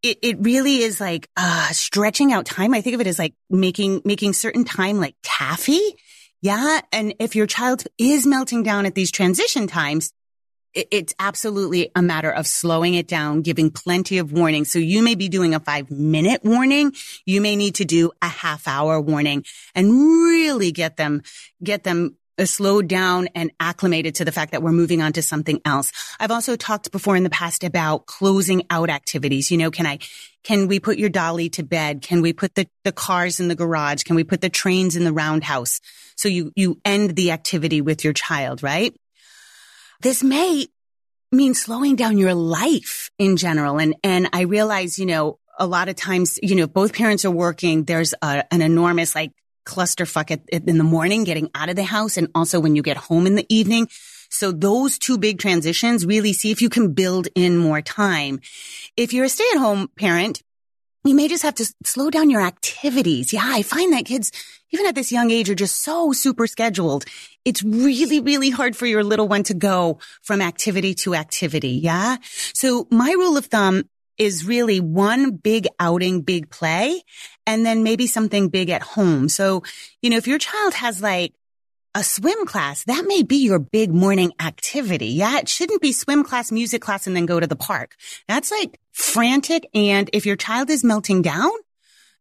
It, 0.01 0.19
it 0.21 0.37
really 0.39 0.77
is 0.77 0.99
like, 0.99 1.29
uh, 1.37 1.69
stretching 1.71 2.33
out 2.33 2.45
time. 2.45 2.73
I 2.73 2.81
think 2.81 2.95
of 2.95 3.01
it 3.01 3.07
as 3.07 3.19
like 3.19 3.33
making, 3.49 4.01
making 4.05 4.33
certain 4.33 4.65
time 4.65 4.99
like 4.99 5.15
taffy. 5.23 5.81
Yeah. 6.41 6.81
And 6.91 7.15
if 7.19 7.35
your 7.35 7.47
child 7.47 7.83
is 7.97 8.27
melting 8.27 8.63
down 8.63 8.85
at 8.85 8.95
these 8.95 9.11
transition 9.11 9.67
times, 9.67 10.13
it's 10.73 11.13
absolutely 11.19 11.91
a 11.95 12.01
matter 12.01 12.31
of 12.31 12.47
slowing 12.47 12.95
it 12.95 13.07
down, 13.07 13.41
giving 13.41 13.69
plenty 13.69 14.17
of 14.17 14.31
warning. 14.31 14.65
So 14.65 14.79
you 14.79 15.03
may 15.03 15.15
be 15.15 15.29
doing 15.29 15.53
a 15.53 15.59
five 15.59 15.91
minute 15.91 16.43
warning. 16.43 16.93
You 17.25 17.41
may 17.41 17.55
need 17.55 17.75
to 17.75 17.85
do 17.85 18.11
a 18.21 18.27
half 18.27 18.67
hour 18.67 18.99
warning 18.99 19.45
and 19.75 19.91
really 19.91 20.71
get 20.71 20.97
them, 20.97 21.21
get 21.63 21.83
them 21.83 22.17
uh, 22.39 22.45
slowed 22.45 22.87
down 22.87 23.27
and 23.35 23.51
acclimated 23.59 24.15
to 24.15 24.25
the 24.25 24.31
fact 24.31 24.53
that 24.53 24.63
we're 24.63 24.71
moving 24.71 25.03
on 25.03 25.13
to 25.13 25.21
something 25.21 25.61
else. 25.65 25.91
I've 26.19 26.31
also 26.31 26.55
talked 26.55 26.91
before 26.91 27.15
in 27.15 27.21
the 27.21 27.29
past 27.29 27.63
about 27.63 28.07
closing 28.07 28.63
out 28.71 28.89
activities. 28.89 29.51
You 29.51 29.59
know, 29.59 29.69
can 29.69 29.85
I, 29.85 29.99
can 30.43 30.67
we 30.67 30.79
put 30.79 30.97
your 30.97 31.09
dolly 31.09 31.49
to 31.49 31.63
bed? 31.63 32.01
Can 32.01 32.23
we 32.23 32.33
put 32.33 32.55
the, 32.55 32.67
the 32.83 32.91
cars 32.91 33.39
in 33.39 33.49
the 33.49 33.55
garage? 33.55 34.01
Can 34.01 34.15
we 34.15 34.23
put 34.23 34.41
the 34.41 34.49
trains 34.49 34.95
in 34.95 35.03
the 35.03 35.13
roundhouse? 35.13 35.79
So 36.15 36.27
you, 36.27 36.51
you 36.55 36.81
end 36.83 37.15
the 37.15 37.31
activity 37.31 37.81
with 37.81 38.03
your 38.03 38.13
child, 38.13 38.63
right? 38.63 38.95
This 40.03 40.23
may 40.23 40.67
mean 41.31 41.53
slowing 41.53 41.95
down 41.95 42.17
your 42.17 42.33
life 42.33 43.09
in 43.17 43.37
general. 43.37 43.79
And, 43.79 43.95
and 44.03 44.29
I 44.33 44.41
realize, 44.41 44.99
you 44.99 45.05
know, 45.05 45.39
a 45.57 45.65
lot 45.65 45.89
of 45.89 45.95
times, 45.95 46.39
you 46.41 46.55
know, 46.55 46.67
both 46.67 46.93
parents 46.93 47.25
are 47.25 47.31
working. 47.31 47.83
There's 47.83 48.13
a, 48.21 48.43
an 48.51 48.61
enormous 48.61 49.15
like 49.15 49.31
clusterfuck 49.65 50.31
at, 50.31 50.41
in 50.51 50.77
the 50.77 50.83
morning 50.83 51.23
getting 51.23 51.49
out 51.55 51.69
of 51.69 51.75
the 51.75 51.83
house 51.83 52.17
and 52.17 52.27
also 52.35 52.59
when 52.59 52.75
you 52.75 52.81
get 52.81 52.97
home 52.97 53.25
in 53.25 53.35
the 53.35 53.45
evening. 53.49 53.87
So 54.29 54.51
those 54.51 54.97
two 54.97 55.17
big 55.17 55.39
transitions 55.39 56.05
really 56.05 56.33
see 56.33 56.51
if 56.51 56.61
you 56.61 56.69
can 56.69 56.93
build 56.93 57.27
in 57.35 57.57
more 57.57 57.81
time. 57.81 58.41
If 58.97 59.13
you're 59.13 59.25
a 59.25 59.29
stay 59.29 59.45
at 59.53 59.59
home 59.59 59.89
parent, 59.95 60.41
you 61.03 61.15
may 61.15 61.27
just 61.27 61.43
have 61.43 61.55
to 61.55 61.73
slow 61.83 62.09
down 62.09 62.29
your 62.29 62.41
activities. 62.41 63.33
Yeah, 63.33 63.43
I 63.45 63.61
find 63.61 63.91
that 63.93 64.05
kids, 64.05 64.31
even 64.71 64.85
at 64.85 64.95
this 64.95 65.11
young 65.11 65.31
age, 65.31 65.49
are 65.49 65.55
just 65.55 65.83
so 65.83 66.13
super 66.13 66.47
scheduled. 66.47 67.05
It's 67.43 67.61
really, 67.63 68.21
really 68.21 68.49
hard 68.49 68.75
for 68.75 68.85
your 68.85 69.03
little 69.03 69.27
one 69.27 69.43
to 69.43 69.53
go 69.53 69.99
from 70.21 70.41
activity 70.41 70.93
to 70.95 71.15
activity. 71.15 71.71
Yeah. 71.71 72.17
So 72.53 72.87
my 72.89 73.11
rule 73.11 73.35
of 73.35 73.47
thumb 73.47 73.83
is 74.17 74.45
really 74.45 74.79
one 74.79 75.31
big 75.31 75.67
outing, 75.79 76.21
big 76.21 76.49
play, 76.49 77.01
and 77.45 77.65
then 77.65 77.83
maybe 77.83 78.07
something 78.07 78.49
big 78.49 78.69
at 78.69 78.81
home. 78.81 79.27
So, 79.27 79.63
you 80.01 80.09
know, 80.09 80.17
if 80.17 80.27
your 80.27 80.37
child 80.37 80.73
has 80.75 81.01
like 81.01 81.33
a 81.95 82.03
swim 82.03 82.45
class, 82.45 82.83
that 82.85 83.05
may 83.07 83.23
be 83.23 83.37
your 83.37 83.59
big 83.59 83.93
morning 83.93 84.33
activity. 84.39 85.07
Yeah. 85.07 85.39
It 85.39 85.49
shouldn't 85.49 85.81
be 85.81 85.91
swim 85.91 86.23
class, 86.23 86.51
music 86.51 86.81
class, 86.81 87.07
and 87.07 87.15
then 87.15 87.25
go 87.25 87.39
to 87.39 87.47
the 87.47 87.55
park. 87.55 87.95
That's 88.27 88.51
like 88.51 88.79
frantic. 88.91 89.67
And 89.73 90.09
if 90.13 90.25
your 90.25 90.35
child 90.35 90.69
is 90.69 90.83
melting 90.83 91.21
down, 91.21 91.51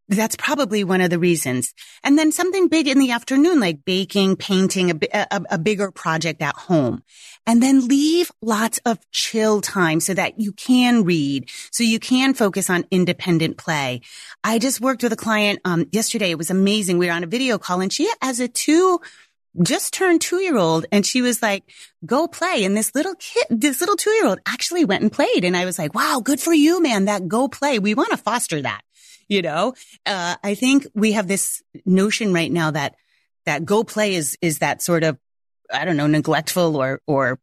that's 0.09 0.37
probably 0.37 0.85
one 0.85 1.01
of 1.01 1.11
the 1.11 1.19
reasons. 1.19 1.73
And 2.03 2.19
then 2.19 2.33
something 2.33 2.69
big 2.69 2.89
in 2.89 2.99
the 2.99 3.13
afternoon, 3.13 3.61
like 3.61 3.85
baking, 3.85 4.37
painting, 4.37 4.91
a, 4.91 4.99
a, 5.15 5.43
a, 5.53 5.59
bigger 5.59 5.91
project 5.91 6.43
at 6.43 6.57
home. 6.57 7.03
And 7.47 7.63
then 7.63 7.89
leave 7.89 8.31
lots 8.43 8.79
of 8.85 8.99
chill 9.11 9.61
time 9.61 10.01
so 10.01 10.13
that 10.15 10.39
you 10.39 10.53
can 10.53 11.05
read, 11.05 11.49
so 11.71 11.83
you 11.83 11.99
can 11.99 12.35
focus 12.35 12.69
on 12.69 12.85
independent 12.91 13.57
play. 13.57 14.03
I 14.45 14.59
just 14.59 14.81
worked 14.81 15.03
with 15.03 15.13
a 15.13 15.17
client, 15.17 15.61
um, 15.65 15.87
yesterday. 15.93 16.31
It 16.31 16.39
was 16.39 16.51
amazing. 16.51 16.99
We 16.99 17.07
were 17.07 17.13
on 17.13 17.25
a 17.25 17.29
video 17.29 17.59
call 17.59 17.81
and 17.81 17.93
she 17.93 18.11
has 18.21 18.39
a 18.41 18.49
two, 18.49 19.01
just 19.61 19.93
turned 19.93 20.21
two 20.21 20.41
year 20.41 20.57
old 20.57 20.87
and 20.93 21.05
she 21.05 21.21
was 21.21 21.43
like, 21.43 21.65
go 22.07 22.27
play. 22.29 22.65
And 22.65 22.77
this 22.77 22.95
little 22.95 23.15
kid, 23.17 23.47
this 23.51 23.81
little 23.81 23.97
two 23.97 24.11
year 24.11 24.27
old 24.27 24.39
actually 24.47 24.85
went 24.85 25.03
and 25.03 25.13
played. 25.13 25.45
And 25.45 25.57
I 25.57 25.65
was 25.65 25.79
like, 25.79 25.95
wow, 25.95 26.21
good 26.25 26.41
for 26.41 26.55
you, 26.55 26.83
man. 26.83 27.07
That 27.07 27.29
go 27.29 27.49
play. 27.49 27.79
We 27.79 27.95
want 27.95 28.11
to 28.11 28.17
foster 28.17 28.63
that 28.63 28.83
you 29.33 29.41
know, 29.41 29.73
uh, 30.05 30.37
I 30.45 30.55
think 30.55 30.87
we 30.95 31.13
have 31.13 31.27
this 31.27 31.63
notion 31.87 32.35
right 32.35 32.53
now 32.53 32.71
that, 32.73 32.95
that 33.47 33.65
go 33.65 33.83
play 33.83 34.15
is, 34.15 34.37
is 34.43 34.59
that 34.59 34.83
sort 34.83 35.05
of, 35.05 35.19
I 35.73 35.87
don't 35.87 35.97
know, 35.97 36.07
neglectful 36.07 36.77
or, 36.77 37.01
or 37.07 37.41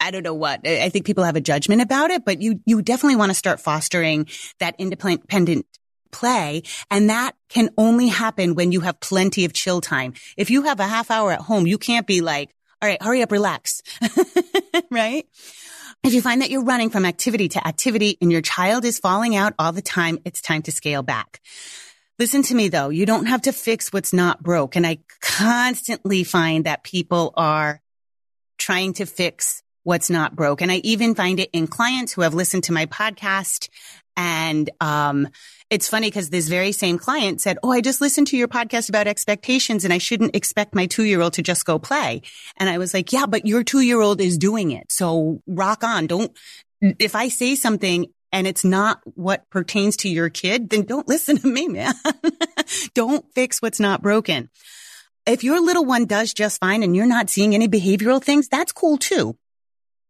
I 0.00 0.12
don't 0.12 0.22
know 0.22 0.34
what. 0.34 0.66
I 0.66 0.88
think 0.90 1.06
people 1.06 1.24
have 1.24 1.34
a 1.34 1.40
judgment 1.40 1.82
about 1.82 2.10
it, 2.10 2.24
but 2.24 2.40
you, 2.40 2.60
you 2.66 2.82
definitely 2.82 3.16
want 3.16 3.30
to 3.30 3.34
start 3.34 3.60
fostering 3.60 4.28
that 4.60 4.76
independent 4.78 5.66
play. 6.10 6.62
And 6.90 7.10
that 7.10 7.34
can 7.48 7.70
only 7.78 8.08
happen 8.08 8.54
when 8.54 8.72
you 8.72 8.80
have 8.80 9.00
plenty 9.00 9.44
of 9.44 9.52
chill 9.52 9.80
time. 9.80 10.14
If 10.36 10.50
you 10.50 10.62
have 10.62 10.80
a 10.80 10.86
half 10.86 11.10
hour 11.10 11.32
at 11.32 11.40
home, 11.40 11.66
you 11.66 11.78
can't 11.78 12.06
be 12.06 12.20
like, 12.20 12.54
all 12.80 12.88
right, 12.88 13.02
hurry 13.02 13.22
up, 13.22 13.32
relax. 13.32 13.82
right? 14.90 15.26
If 16.04 16.14
you 16.14 16.22
find 16.22 16.42
that 16.42 16.50
you're 16.50 16.64
running 16.64 16.90
from 16.90 17.04
activity 17.04 17.48
to 17.50 17.66
activity 17.66 18.16
and 18.20 18.30
your 18.30 18.40
child 18.40 18.84
is 18.84 18.98
falling 18.98 19.34
out 19.34 19.54
all 19.58 19.72
the 19.72 19.82
time, 19.82 20.18
it's 20.24 20.40
time 20.40 20.62
to 20.62 20.72
scale 20.72 21.02
back. 21.02 21.40
Listen 22.18 22.42
to 22.42 22.54
me 22.54 22.68
though. 22.68 22.88
You 22.88 23.06
don't 23.06 23.26
have 23.26 23.42
to 23.42 23.52
fix 23.52 23.92
what's 23.92 24.12
not 24.12 24.42
broke. 24.42 24.76
And 24.76 24.86
I 24.86 24.98
constantly 25.20 26.24
find 26.24 26.64
that 26.66 26.84
people 26.84 27.32
are 27.36 27.80
trying 28.58 28.92
to 28.94 29.06
fix 29.06 29.62
what's 29.84 30.10
not 30.10 30.36
broke. 30.36 30.60
And 30.60 30.70
I 30.70 30.76
even 30.84 31.14
find 31.14 31.40
it 31.40 31.50
in 31.52 31.66
clients 31.66 32.12
who 32.12 32.22
have 32.22 32.34
listened 32.34 32.64
to 32.64 32.72
my 32.72 32.86
podcast 32.86 33.68
and, 34.16 34.68
um, 34.80 35.28
it's 35.70 35.88
funny 35.88 36.08
because 36.08 36.30
this 36.30 36.48
very 36.48 36.72
same 36.72 36.98
client 36.98 37.40
said, 37.40 37.58
Oh, 37.62 37.70
I 37.70 37.80
just 37.80 38.00
listened 38.00 38.28
to 38.28 38.36
your 38.36 38.48
podcast 38.48 38.88
about 38.88 39.06
expectations 39.06 39.84
and 39.84 39.92
I 39.92 39.98
shouldn't 39.98 40.34
expect 40.34 40.74
my 40.74 40.86
two 40.86 41.04
year 41.04 41.20
old 41.20 41.34
to 41.34 41.42
just 41.42 41.64
go 41.64 41.78
play. 41.78 42.22
And 42.56 42.68
I 42.68 42.78
was 42.78 42.94
like, 42.94 43.12
yeah, 43.12 43.26
but 43.26 43.46
your 43.46 43.64
two 43.64 43.80
year 43.80 44.00
old 44.00 44.20
is 44.20 44.38
doing 44.38 44.70
it. 44.70 44.90
So 44.90 45.42
rock 45.46 45.84
on. 45.84 46.06
Don't, 46.06 46.36
if 46.80 47.14
I 47.14 47.28
say 47.28 47.54
something 47.54 48.06
and 48.32 48.46
it's 48.46 48.64
not 48.64 49.00
what 49.04 49.48
pertains 49.50 49.98
to 49.98 50.08
your 50.08 50.30
kid, 50.30 50.70
then 50.70 50.82
don't 50.82 51.08
listen 51.08 51.36
to 51.38 51.48
me, 51.48 51.68
man. 51.68 51.94
don't 52.94 53.24
fix 53.34 53.60
what's 53.60 53.80
not 53.80 54.02
broken. 54.02 54.48
If 55.26 55.44
your 55.44 55.60
little 55.60 55.84
one 55.84 56.06
does 56.06 56.32
just 56.32 56.60
fine 56.60 56.82
and 56.82 56.96
you're 56.96 57.06
not 57.06 57.28
seeing 57.28 57.54
any 57.54 57.68
behavioral 57.68 58.22
things, 58.22 58.48
that's 58.48 58.72
cool 58.72 58.96
too. 58.96 59.36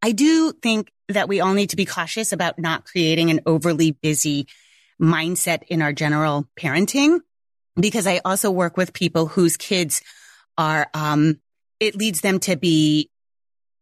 I 0.01 0.13
do 0.13 0.53
think 0.53 0.93
that 1.09 1.29
we 1.29 1.41
all 1.41 1.55
need 1.55 1.71
to 1.71 1.77
be 1.77 1.87
cautious 1.87 2.33
about 2.33 2.61
not 2.61 2.85
creating 2.85 3.31
an 3.31 3.41
overly 3.45 3.91
busy 3.91 4.47
mindset 5.01 5.63
in 5.69 5.83
our 5.83 5.93
general 5.93 6.49
parenting 6.59 7.21
because 7.77 8.07
I 8.07 8.21
also 8.25 8.51
work 8.51 8.77
with 8.77 8.93
people 8.93 9.27
whose 9.27 9.57
kids 9.57 10.03
are, 10.57 10.89
um, 10.95 11.41
it 11.81 11.95
leads 11.95 12.21
them 12.21 12.41
to 12.41 12.57
be, 12.57 13.11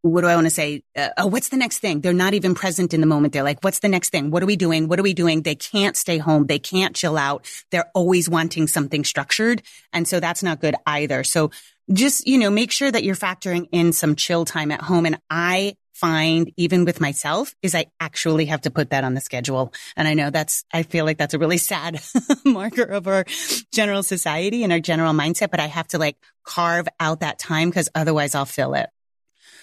what 0.03 0.21
do 0.21 0.29
I 0.29 0.35
want 0.35 0.47
to 0.47 0.51
say? 0.51 0.83
Uh, 0.95 1.09
oh, 1.17 1.27
what's 1.27 1.49
the 1.49 1.57
next 1.57 1.79
thing? 1.79 2.01
They're 2.01 2.13
not 2.13 2.35
even 2.35 2.55
present 2.55 2.95
in 2.95 3.01
the 3.01 3.07
moment. 3.07 3.33
They're 3.33 3.43
like, 3.43 3.65
what's 3.65 3.81
the 3.81 3.89
next 3.89 4.11
thing? 4.11 4.31
What 4.31 4.43
are 4.43 4.47
we 4.47 4.57
doing? 4.57 4.87
What 4.87 5.01
are 5.01 5.03
we 5.03 5.15
doing? 5.15 5.43
They 5.43 5.57
can't 5.57 5.97
stay 5.97 6.19
home. 6.19 6.47
They 6.47 6.59
can't 6.59 6.95
chill 6.95 7.17
out. 7.17 7.47
They're 7.71 7.91
always 7.95 8.29
wanting 8.29 8.69
something 8.69 9.05
structured. 9.05 9.63
And 9.93 10.07
so 10.07 10.21
that's 10.21 10.43
not 10.43 10.61
good 10.61 10.77
either. 10.87 11.25
So 11.25 11.51
just, 11.93 12.27
you 12.27 12.39
know, 12.39 12.51
make 12.51 12.71
sure 12.71 12.91
that 12.91 13.03
you're 13.03 13.17
factoring 13.17 13.69
in 13.73 13.93
some 13.93 14.15
chill 14.15 14.45
time 14.45 14.71
at 14.71 14.83
home. 14.83 15.07
And 15.07 15.19
I 15.29 15.77
find 15.97 16.53
even 16.57 16.85
with 16.85 17.01
myself 17.01 17.55
is 17.63 17.75
I 17.75 17.87
actually 18.01 18.47
have 18.47 18.63
to 18.63 18.71
put 18.71 18.91
that 18.91 19.05
on 19.05 19.15
the 19.15 19.21
schedule. 19.21 19.73
And 19.97 20.07
I 20.07 20.15
know 20.15 20.31
that's, 20.31 20.65
I 20.73 20.83
feel 20.83 21.05
like 21.05 21.17
that's 21.17 21.35
a 21.35 21.39
really 21.39 21.59
sad 21.59 22.01
marker 22.45 22.83
of 22.83 23.07
our 23.07 23.25
general 23.73 24.03
society 24.03 24.63
and 24.63 24.73
our 24.73 24.81
general 24.81 25.15
mindset, 25.15 25.51
but 25.51 25.61
I 25.61 25.67
have 25.67 25.89
to 25.89 25.99
like 25.99 26.17
carve 26.45 26.87
out 27.01 27.21
that 27.21 27.39
time 27.39 27.71
because 27.71 27.89
otherwise 27.95 28.35
I'll 28.35 28.45
fill 28.45 28.75
it. 28.75 28.91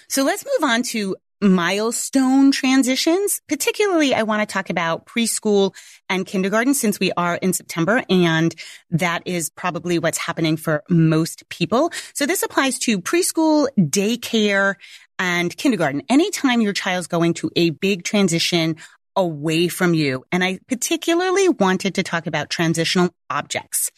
So 0.09 0.23
let's 0.23 0.43
move 0.45 0.69
on 0.69 0.83
to 0.83 1.15
milestone 1.43 2.51
transitions. 2.51 3.41
Particularly, 3.47 4.15
I 4.15 4.23
want 4.23 4.47
to 4.47 4.51
talk 4.51 4.69
about 4.69 5.05
preschool 5.05 5.75
and 6.09 6.25
kindergarten 6.25 6.73
since 6.73 6.99
we 6.99 7.11
are 7.17 7.35
in 7.35 7.53
September 7.53 8.03
and 8.09 8.55
that 8.91 9.23
is 9.25 9.49
probably 9.49 9.99
what's 9.99 10.17
happening 10.17 10.57
for 10.57 10.83
most 10.89 11.47
people. 11.49 11.91
So 12.13 12.25
this 12.25 12.43
applies 12.43 12.79
to 12.79 12.99
preschool, 12.99 13.67
daycare, 13.77 14.75
and 15.23 15.55
kindergarten. 15.55 16.03
Anytime 16.09 16.59
your 16.59 16.73
child's 16.73 17.07
going 17.07 17.33
to 17.35 17.49
a 17.55 17.69
big 17.69 18.03
transition 18.03 18.75
away 19.15 19.69
from 19.69 19.93
you. 19.93 20.25
And 20.33 20.43
I 20.43 20.59
particularly 20.67 21.47
wanted 21.47 21.95
to 21.95 22.03
talk 22.03 22.27
about 22.27 22.49
transitional 22.49 23.09
objects. 23.29 23.89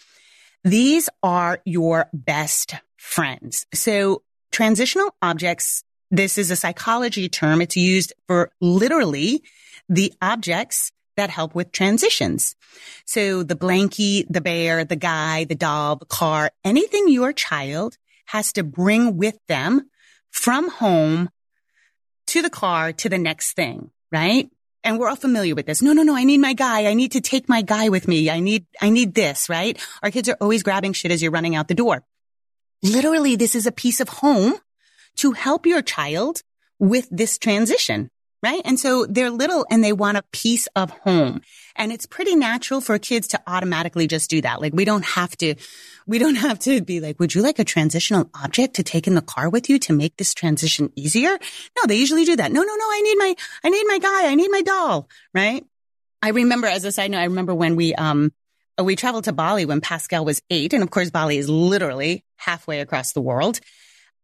These 0.63 1.09
are 1.23 1.61
your 1.65 2.09
best 2.13 2.75
friends. 2.97 3.65
So 3.73 4.21
transitional 4.51 5.15
objects, 5.19 5.83
this 6.11 6.37
is 6.37 6.51
a 6.51 6.55
psychology 6.55 7.27
term. 7.27 7.59
It's 7.59 7.75
used 7.75 8.13
for 8.27 8.51
literally 8.61 9.41
the 9.89 10.13
objects 10.21 10.91
that 11.17 11.31
help 11.31 11.55
with 11.55 11.71
transitions. 11.71 12.55
So 13.05 13.41
the 13.41 13.55
blankie, 13.55 14.25
the 14.29 14.41
bear, 14.41 14.85
the 14.85 14.95
guy, 14.95 15.45
the 15.45 15.55
doll, 15.55 15.95
the 15.95 16.05
car, 16.05 16.51
anything 16.63 17.09
your 17.09 17.33
child 17.33 17.97
has 18.25 18.53
to 18.53 18.63
bring 18.63 19.17
with 19.17 19.39
them 19.47 19.89
from 20.35 20.69
home 20.69 21.29
to 22.27 22.41
the 22.41 22.49
car 22.49 22.91
to 22.91 23.07
the 23.07 23.17
next 23.17 23.53
thing, 23.53 23.89
right? 24.11 24.49
And 24.83 24.99
we're 24.99 25.07
all 25.07 25.15
familiar 25.15 25.55
with 25.55 25.65
this. 25.65 25.81
No, 25.81 25.93
no, 25.93 26.03
no. 26.03 26.15
I 26.15 26.25
need 26.25 26.39
my 26.39 26.53
guy. 26.53 26.85
I 26.85 26.93
need 26.93 27.13
to 27.13 27.21
take 27.21 27.47
my 27.47 27.61
guy 27.61 27.89
with 27.89 28.07
me. 28.07 28.29
I 28.29 28.41
need, 28.41 28.65
I 28.81 28.89
need 28.89 29.15
this, 29.15 29.49
right? 29.49 29.79
Our 30.03 30.11
kids 30.11 30.27
are 30.29 30.37
always 30.41 30.61
grabbing 30.61 30.93
shit 30.93 31.11
as 31.11 31.21
you're 31.21 31.31
running 31.31 31.55
out 31.55 31.69
the 31.69 31.73
door. 31.73 32.03
Literally, 32.83 33.35
this 33.35 33.55
is 33.55 33.65
a 33.65 33.71
piece 33.71 34.01
of 34.01 34.09
home 34.09 34.55
to 35.17 35.31
help 35.31 35.65
your 35.65 35.81
child 35.81 36.43
with 36.77 37.07
this 37.09 37.37
transition 37.37 38.11
right? 38.45 38.61
And 38.63 38.79
so 38.79 39.07
they're 39.07 39.31
little 39.31 39.65
and 39.71 39.83
they 39.83 39.91
want 39.91 40.19
a 40.19 40.23
piece 40.31 40.67
of 40.75 40.91
home. 40.91 41.41
And 41.75 41.91
it's 41.91 42.05
pretty 42.05 42.35
natural 42.35 42.79
for 42.79 42.99
kids 42.99 43.29
to 43.29 43.41
automatically 43.47 44.05
just 44.05 44.29
do 44.29 44.39
that. 44.41 44.61
Like 44.61 44.71
we 44.71 44.85
don't 44.85 45.03
have 45.03 45.35
to, 45.37 45.55
we 46.05 46.19
don't 46.19 46.35
have 46.35 46.59
to 46.59 46.81
be 46.81 46.99
like, 46.99 47.19
would 47.19 47.33
you 47.33 47.41
like 47.41 47.57
a 47.57 47.63
transitional 47.63 48.29
object 48.35 48.75
to 48.75 48.83
take 48.83 49.07
in 49.07 49.15
the 49.15 49.23
car 49.23 49.49
with 49.49 49.67
you 49.67 49.79
to 49.79 49.93
make 49.93 50.15
this 50.17 50.35
transition 50.35 50.91
easier? 50.95 51.31
No, 51.75 51.87
they 51.87 51.95
usually 51.95 52.23
do 52.23 52.35
that. 52.35 52.51
No, 52.51 52.61
no, 52.61 52.75
no. 52.75 52.85
I 52.85 53.01
need 53.01 53.15
my, 53.17 53.35
I 53.63 53.69
need 53.69 53.85
my 53.87 53.97
guy. 53.97 54.27
I 54.29 54.35
need 54.35 54.51
my 54.51 54.61
doll, 54.61 55.09
right? 55.33 55.65
I 56.21 56.29
remember 56.29 56.67
as 56.67 56.85
a 56.85 56.91
side 56.91 57.09
note, 57.09 57.21
I 57.21 57.25
remember 57.25 57.55
when 57.55 57.75
we, 57.75 57.95
um, 57.95 58.31
we 58.79 58.95
traveled 58.95 59.23
to 59.23 59.33
Bali 59.33 59.65
when 59.65 59.81
Pascal 59.81 60.23
was 60.23 60.43
eight. 60.51 60.73
And 60.73 60.83
of 60.83 60.91
course, 60.91 61.09
Bali 61.09 61.39
is 61.39 61.49
literally 61.49 62.23
halfway 62.35 62.79
across 62.81 63.13
the 63.13 63.21
world. 63.21 63.59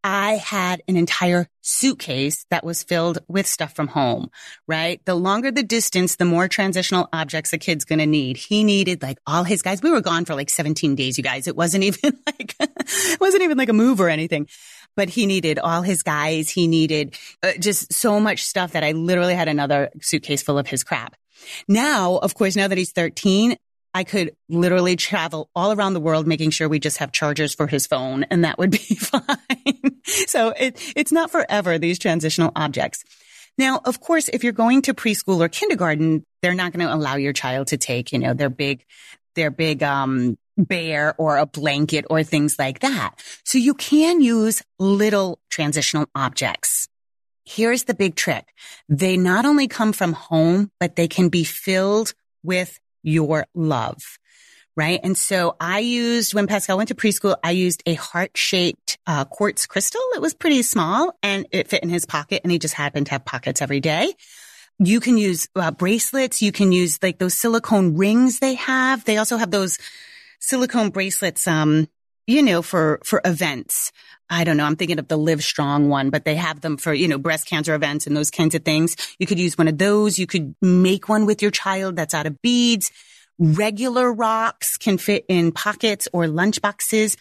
I 0.03 0.34
had 0.34 0.81
an 0.88 0.98
entire 0.98 1.48
suitcase 1.62 2.46
that 2.50 2.63
was 2.63 2.81
filled 2.84 3.20
with 3.27 3.46
stuff 3.46 3.75
from 3.75 3.88
home, 3.88 4.29
right? 4.67 5.00
The 5.05 5.15
longer 5.15 5.51
the 5.51 5.63
distance, 5.63 6.15
the 6.15 6.25
more 6.25 6.48
transitional 6.48 7.08
objects 7.13 7.53
a 7.53 7.58
kid's 7.58 7.86
going 7.86 8.00
to 8.00 8.05
need. 8.05 8.38
He 8.38 8.63
needed 8.63 9.01
like 9.01 9.20
all 9.27 9.43
his 9.43 9.62
guys. 9.62 9.81
We 9.81 9.91
were 9.91 10.01
gone 10.01 10.25
for 10.25 10.34
like 10.34 10.50
17 10.50 10.96
days, 10.96 11.17
you 11.17 11.24
guys. 11.24 11.48
It 11.48 11.55
wasn't 11.55 11.84
even 11.84 12.17
like, 12.25 12.55
it 12.60 13.20
wasn't 13.20 13.43
even 13.43 13.58
like 13.58 13.70
a 13.70 13.74
move 13.74 14.01
or 14.01 14.10
anything, 14.10 14.48
but 14.96 15.10
he 15.10 15.25
needed 15.25 15.60
all 15.60 15.84
his 15.84 16.03
guys. 16.03 16.50
He 16.50 16.67
needed 16.67 17.17
uh, 17.43 17.53
just 17.60 17.93
so 17.93 18.20
much 18.20 18.43
stuff 18.43 18.72
that 18.72 18.84
I 18.84 18.93
literally 18.93 19.36
had 19.36 19.48
another 19.48 19.89
suitcase 20.01 20.41
full 20.41 20.58
of 20.58 20.67
his 20.67 20.84
crap. 20.84 21.15
Now, 21.67 22.17
of 22.17 22.36
course, 22.36 22.55
now 22.55 22.67
that 22.67 22.77
he's 22.77 22.91
13, 22.91 23.55
I 23.94 24.04
could 24.04 24.36
literally 24.48 24.96
travel 24.96 25.50
all 25.56 25.72
around 25.72 25.94
the 25.94 26.00
world 26.00 26.28
making 26.28 26.52
sure 26.52 26.70
we 26.70 26.80
just 26.80 26.98
have 26.98 27.12
chargers 27.12 27.54
for 27.54 27.68
his 27.68 27.88
phone 27.88 28.24
and 28.24 28.46
that 28.46 28.58
would 28.58 28.72
be 28.72 28.78
fine. 28.96 30.00
so 30.06 30.50
it, 30.50 30.82
it's 30.96 31.12
not 31.12 31.32
forever, 31.32 31.78
these 31.78 32.00
transitional 32.00 32.52
objects. 32.56 33.04
Now, 33.58 33.82
of 33.84 34.00
course, 34.00 34.30
if 34.30 34.44
you're 34.44 34.54
going 34.54 34.84
to 34.84 34.94
preschool 34.94 35.40
or 35.40 35.50
kindergarten, 35.50 36.26
they're 36.42 36.54
not 36.54 36.72
going 36.72 36.88
to 36.88 36.94
allow 36.94 37.16
your 37.16 37.34
child 37.34 37.68
to 37.68 37.78
take, 37.78 38.12
you 38.12 38.20
know, 38.20 38.34
their 38.34 38.50
big, 38.50 38.86
their 39.36 39.52
big, 39.52 39.84
um, 39.84 40.38
bear 40.58 41.16
or 41.18 41.38
a 41.38 41.46
blanket 41.46 42.06
or 42.10 42.24
things 42.24 42.58
like 42.60 42.80
that. 42.80 43.16
So 43.44 43.58
you 43.58 43.74
can 43.74 44.22
use 44.22 44.62
little 44.80 45.40
transitional 45.50 46.08
objects. 46.16 46.88
Here's 47.46 47.84
the 47.84 47.94
big 47.94 48.16
trick. 48.16 48.54
They 48.88 49.18
not 49.18 49.46
only 49.46 49.68
come 49.68 49.94
from 49.94 50.14
home, 50.14 50.72
but 50.80 50.96
they 50.96 51.08
can 51.08 51.30
be 51.30 51.44
filled 51.44 52.14
with 52.44 52.80
your 53.03 53.48
love. 53.53 54.17
Right. 54.75 55.01
And 55.03 55.17
so 55.17 55.58
I 55.60 55.79
used, 55.79 56.34
when 56.34 56.48
Pascal 56.48 56.77
went 56.77 56.88
to 56.88 56.96
preschool, 56.96 57.36
I 57.43 57.51
used 57.51 57.84
a 57.86 57.93
heart 57.96 58.38
shaped 58.38 58.98
uh, 59.05 59.25
quartz 59.25 59.65
crystal. 59.65 60.01
It 60.15 60.22
was 60.22 60.34
pretty 60.34 60.62
small 60.62 61.13
and 61.22 61.46
it 61.51 61.67
fit 61.67 61.84
in 61.84 61.89
his 61.89 62.05
pocket 62.05 62.41
and 62.43 62.51
he 62.51 62.58
just 62.58 62.74
happened 62.74 63.08
to 63.08 63.12
have 63.12 63.25
pockets 63.25 63.62
every 63.62 63.81
day. 63.81 64.13
You 64.79 65.01
can 65.01 65.17
use 65.17 65.50
uh, 65.58 65.72
bracelets. 65.72 66.41
You 66.41 66.53
can 66.53 66.72
use 66.72 67.00
like 67.03 67.20
those 67.20 67.34
silicone 67.34 67.98
rings 67.98 68.39
they 68.39 68.55
have. 68.55 69.03
They 69.03 69.17
also 69.17 69.36
have 69.36 69.51
those 69.51 69.77
silicone 70.39 70.89
bracelets, 70.89 71.48
um, 71.48 71.88
you 72.28 72.42
know, 72.42 72.62
for, 72.62 73.00
for 73.04 73.22
events. 73.25 73.92
I 74.30 74.46
don't 74.46 74.56
know. 74.56 74.63
I'm 74.63 74.78
thinking 74.78 75.00
of 75.00 75.10
the 75.10 75.18
Live 75.18 75.44
Strong 75.44 75.90
one, 75.90 76.10
but 76.10 76.24
they 76.24 76.36
have 76.36 76.62
them 76.62 76.78
for, 76.78 76.94
you 76.94 77.08
know, 77.08 77.18
breast 77.18 77.48
cancer 77.48 77.75
events 77.75 78.08
and 78.08 78.16
those 78.16 78.32
kinds 78.32 78.56
of 78.56 78.63
things. 78.63 78.96
You 79.20 79.28
could 79.28 79.40
use 79.40 79.58
one 79.58 79.68
of 79.68 79.78
those. 79.78 80.18
You 80.18 80.25
could 80.25 80.56
make 80.62 81.10
one 81.10 81.25
with 81.25 81.42
your 81.42 81.51
child 81.51 81.98
that's 81.98 82.13
out 82.13 82.25
of 82.25 82.42
beads. 82.42 82.92
Regular 83.38 84.12
rocks 84.12 84.78
can 84.78 84.98
fit 84.98 85.25
in 85.28 85.51
pockets 85.51 86.08
or 86.13 86.28
lunch 86.28 86.62
boxes 86.62 87.18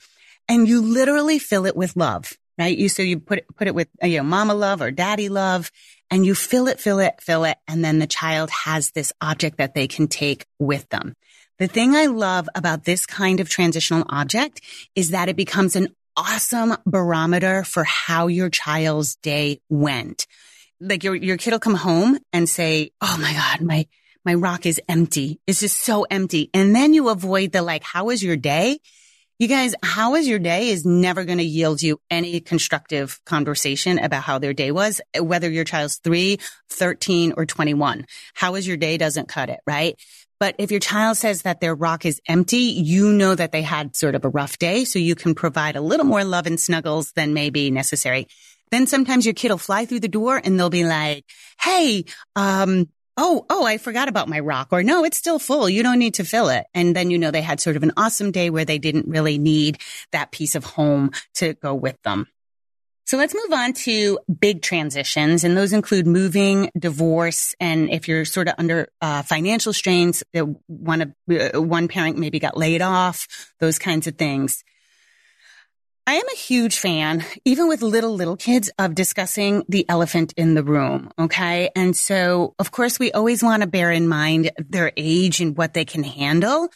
and 0.49 0.69
you 0.69 0.83
literally 0.83 1.39
fill 1.39 1.67
it 1.67 1.77
with 1.77 1.97
love, 1.97 2.33
right? 2.59 2.77
You, 2.77 2.89
so 2.89 3.03
you 3.03 3.19
put 3.19 3.39
it, 3.39 3.47
put 3.57 3.67
it 3.67 3.75
with, 3.75 3.89
you 4.03 4.19
know, 4.19 4.25
mama 4.25 4.55
love 4.55 4.81
or 4.81 4.91
daddy 4.91 5.29
love 5.29 5.71
and 6.11 6.27
you 6.27 6.35
fill 6.35 6.69
it, 6.69 6.81
fill 6.81 6.99
it, 6.99 7.21
fill 7.21 7.45
it. 7.45 7.57
And 7.67 7.85
then 7.85 7.99
the 7.99 8.07
child 8.07 8.51
has 8.51 8.91
this 8.91 9.13
object 9.21 9.59
that 9.59 9.75
they 9.75 9.89
can 9.89 10.09
take 10.09 10.47
with 10.59 10.89
them. 10.91 11.15
The 11.61 11.69
thing 11.69 11.95
I 11.95 12.07
love 12.07 12.49
about 12.55 12.85
this 12.85 13.05
kind 13.05 13.39
of 13.39 13.51
transitional 13.51 14.07
object 14.09 14.63
is 14.95 15.11
that 15.11 15.29
it 15.29 15.37
becomes 15.37 15.77
an 15.77 15.89
awesome 16.17 16.75
barometer 16.87 17.65
for 17.65 17.85
how 17.85 18.29
your 18.29 18.49
child's 18.49 19.17
day 19.17 19.61
went. 19.69 20.27
Like 20.81 21.05
your, 21.05 21.15
your 21.15 21.37
kid 21.37 21.51
will 21.53 21.59
come 21.59 21.75
home 21.75 22.19
and 22.33 22.49
say, 22.49 22.93
Oh 23.03 23.19
my 23.21 23.35
God, 23.35 23.61
my, 23.61 23.87
my 24.25 24.33
rock 24.33 24.65
is 24.65 24.81
empty. 24.89 25.39
It's 25.47 25.61
just 25.61 25.81
so 25.81 26.07
empty. 26.11 26.49
And 26.55 26.75
then 26.75 26.95
you 26.95 27.11
avoid 27.11 27.53
the 27.53 27.61
like, 27.61 27.83
how 27.83 28.07
was 28.07 28.23
your 28.23 28.39
day? 28.39 28.79
You 29.39 29.47
guys, 29.47 29.75
how 29.83 30.13
was 30.13 30.27
your 30.27 30.39
day 30.39 30.69
is 30.69 30.87
never 30.87 31.25
going 31.25 31.39
to 31.39 31.45
yield 31.45 31.83
you 31.83 31.99
any 32.11 32.41
constructive 32.41 33.21
conversation 33.27 33.99
about 33.99 34.23
how 34.23 34.39
their 34.39 34.53
day 34.55 34.71
was, 34.71 35.01
whether 35.19 35.51
your 35.51 35.65
child's 35.65 35.97
three, 35.97 36.39
13 36.71 37.35
or 37.37 37.45
21. 37.45 38.07
How 38.35 38.53
was 38.53 38.67
your 38.67 38.77
day 38.77 38.97
doesn't 38.97 39.29
cut 39.29 39.51
it, 39.51 39.61
right? 39.67 39.99
But 40.41 40.57
if 40.59 40.71
your 40.71 40.81
child 40.81 41.19
says 41.19 41.43
that 41.43 41.61
their 41.61 41.75
rock 41.75 42.07
is 42.07 42.21
empty, 42.27 42.57
you 42.57 43.13
know 43.13 43.35
that 43.35 43.53
they 43.53 43.63
had 43.63 43.95
sort 43.95 44.15
of 44.15 44.25
a 44.25 44.29
rough 44.29 44.59
day. 44.59 44.85
So 44.85 44.99
you 44.99 45.15
can 45.15 45.35
provide 45.35 45.77
a 45.77 45.83
little 45.83 46.07
more 46.07 46.25
love 46.25 46.47
and 46.47 46.59
snuggles 46.59 47.13
than 47.13 47.35
may 47.35 47.51
be 47.51 47.71
necessary. 47.71 48.27
Then 48.71 48.87
sometimes 48.87 49.27
your 49.27 49.35
kid 49.35 49.51
will 49.51 49.59
fly 49.59 49.85
through 49.85 50.01
the 50.01 50.09
door 50.09 50.41
and 50.43 50.59
they'll 50.59 50.71
be 50.71 50.85
like, 50.85 51.25
Hey, 51.61 52.07
um, 52.35 52.89
Oh, 53.23 53.45
oh, 53.51 53.67
I 53.67 53.77
forgot 53.77 54.09
about 54.09 54.31
my 54.31 54.41
rock 54.41 54.69
or 54.71 54.83
no, 54.83 55.05
it's 55.05 55.19
still 55.19 55.39
full. 55.39 55.69
You 55.69 55.83
don't 55.83 55.99
need 55.99 56.15
to 56.15 56.25
fill 56.25 56.49
it. 56.49 56.65
And 56.73 56.97
then 56.97 57.11
you 57.11 57.19
know 57.19 57.31
they 57.31 57.43
had 57.43 57.61
sort 57.61 57.77
of 57.77 57.83
an 57.83 57.93
awesome 57.99 58.31
day 58.31 58.49
where 58.49 58.65
they 58.65 58.79
didn't 58.79 59.09
really 59.09 59.37
need 59.37 59.79
that 60.13 60.33
piece 60.33 60.55
of 60.55 60.65
home 60.65 61.11
to 61.35 61.53
go 61.53 61.75
with 61.75 62.01
them. 62.03 62.29
So 63.11 63.17
let's 63.17 63.35
move 63.35 63.53
on 63.53 63.73
to 63.73 64.21
big 64.39 64.63
transitions. 64.63 65.43
And 65.43 65.57
those 65.57 65.73
include 65.73 66.07
moving, 66.07 66.71
divorce, 66.79 67.57
and 67.59 67.91
if 67.91 68.07
you're 68.07 68.25
sort 68.25 68.47
of 68.47 68.55
under 68.57 68.87
uh, 69.01 69.23
financial 69.23 69.73
strains, 69.73 70.23
one 70.69 71.03
of 71.03 71.13
uh, 71.29 71.61
one 71.61 71.89
parent 71.89 72.19
maybe 72.19 72.39
got 72.39 72.57
laid 72.57 72.83
off, 72.83 73.27
those 73.59 73.81
kinds 73.81 74.07
of 74.07 74.15
things. 74.15 74.63
I 76.07 76.15
am 76.15 76.29
a 76.33 76.37
huge 76.37 76.79
fan, 76.79 77.25
even 77.45 77.67
with 77.67 77.83
little, 77.83 78.15
little 78.15 78.37
kids, 78.37 78.71
of 78.79 78.95
discussing 78.95 79.65
the 79.69 79.89
elephant 79.89 80.33
in 80.37 80.55
the 80.55 80.63
room. 80.63 81.11
Okay. 81.19 81.71
And 81.75 81.97
so, 81.97 82.55
of 82.61 82.71
course, 82.71 83.01
we 83.01 83.11
always 83.11 83.43
want 83.43 83.65
to 83.65 83.69
bear 83.69 83.91
in 83.91 84.07
mind 84.07 84.53
their 84.57 84.93
age 84.97 85.41
and 85.41 85.57
what 85.57 85.75
they 85.75 85.85
can 85.85 86.05
handle. 86.05 86.69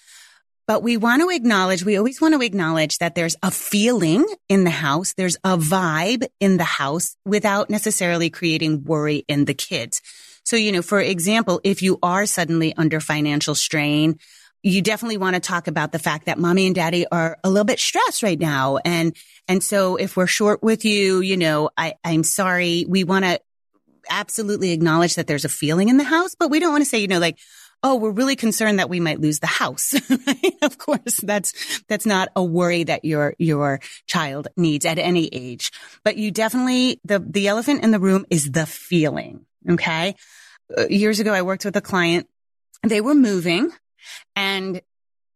But 0.66 0.82
we 0.82 0.96
want 0.96 1.20
to 1.20 1.28
acknowledge, 1.28 1.84
we 1.84 1.98
always 1.98 2.20
want 2.20 2.34
to 2.34 2.40
acknowledge 2.40 2.98
that 2.98 3.14
there's 3.14 3.36
a 3.42 3.50
feeling 3.50 4.26
in 4.48 4.64
the 4.64 4.70
house. 4.70 5.12
There's 5.12 5.36
a 5.44 5.58
vibe 5.58 6.26
in 6.40 6.56
the 6.56 6.64
house 6.64 7.16
without 7.26 7.68
necessarily 7.68 8.30
creating 8.30 8.84
worry 8.84 9.24
in 9.28 9.44
the 9.44 9.52
kids. 9.54 10.00
So, 10.44 10.56
you 10.56 10.72
know, 10.72 10.82
for 10.82 11.00
example, 11.00 11.60
if 11.64 11.82
you 11.82 11.98
are 12.02 12.24
suddenly 12.24 12.74
under 12.76 13.00
financial 13.00 13.54
strain, 13.54 14.18
you 14.62 14.80
definitely 14.80 15.18
want 15.18 15.34
to 15.34 15.40
talk 15.40 15.68
about 15.68 15.92
the 15.92 15.98
fact 15.98 16.26
that 16.26 16.38
mommy 16.38 16.66
and 16.66 16.74
daddy 16.74 17.06
are 17.06 17.36
a 17.44 17.50
little 17.50 17.66
bit 17.66 17.78
stressed 17.78 18.22
right 18.22 18.38
now. 18.38 18.78
And, 18.82 19.14
and 19.46 19.62
so 19.62 19.96
if 19.96 20.16
we're 20.16 20.26
short 20.26 20.62
with 20.62 20.86
you, 20.86 21.20
you 21.20 21.36
know, 21.36 21.68
I, 21.76 21.94
I'm 22.02 22.24
sorry. 22.24 22.86
We 22.88 23.04
want 23.04 23.26
to 23.26 23.40
absolutely 24.08 24.72
acknowledge 24.72 25.16
that 25.16 25.26
there's 25.26 25.44
a 25.44 25.50
feeling 25.50 25.90
in 25.90 25.98
the 25.98 26.04
house, 26.04 26.34
but 26.34 26.50
we 26.50 26.60
don't 26.60 26.72
want 26.72 26.82
to 26.82 26.88
say, 26.88 26.98
you 26.98 27.08
know, 27.08 27.18
like, 27.18 27.38
oh, 27.84 27.96
we're 27.96 28.10
really 28.10 28.34
concerned 28.34 28.78
that 28.78 28.88
we 28.88 28.98
might 28.98 29.20
lose 29.20 29.40
the 29.40 29.46
house. 29.46 29.94
of 30.62 30.78
course, 30.78 31.18
that's, 31.22 31.82
that's 31.86 32.06
not 32.06 32.30
a 32.34 32.42
worry 32.42 32.82
that 32.82 33.04
your, 33.04 33.34
your 33.38 33.78
child 34.06 34.48
needs 34.56 34.86
at 34.86 34.98
any 34.98 35.28
age, 35.32 35.70
but 36.02 36.16
you 36.16 36.30
definitely, 36.30 36.98
the, 37.04 37.18
the 37.20 37.46
elephant 37.46 37.84
in 37.84 37.90
the 37.90 38.00
room 38.00 38.24
is 38.30 38.50
the 38.50 38.64
feeling. 38.64 39.44
Okay. 39.70 40.16
Uh, 40.76 40.86
years 40.88 41.20
ago, 41.20 41.32
I 41.32 41.42
worked 41.42 41.66
with 41.66 41.76
a 41.76 41.82
client. 41.82 42.26
They 42.82 43.02
were 43.02 43.14
moving 43.14 43.70
and 44.34 44.80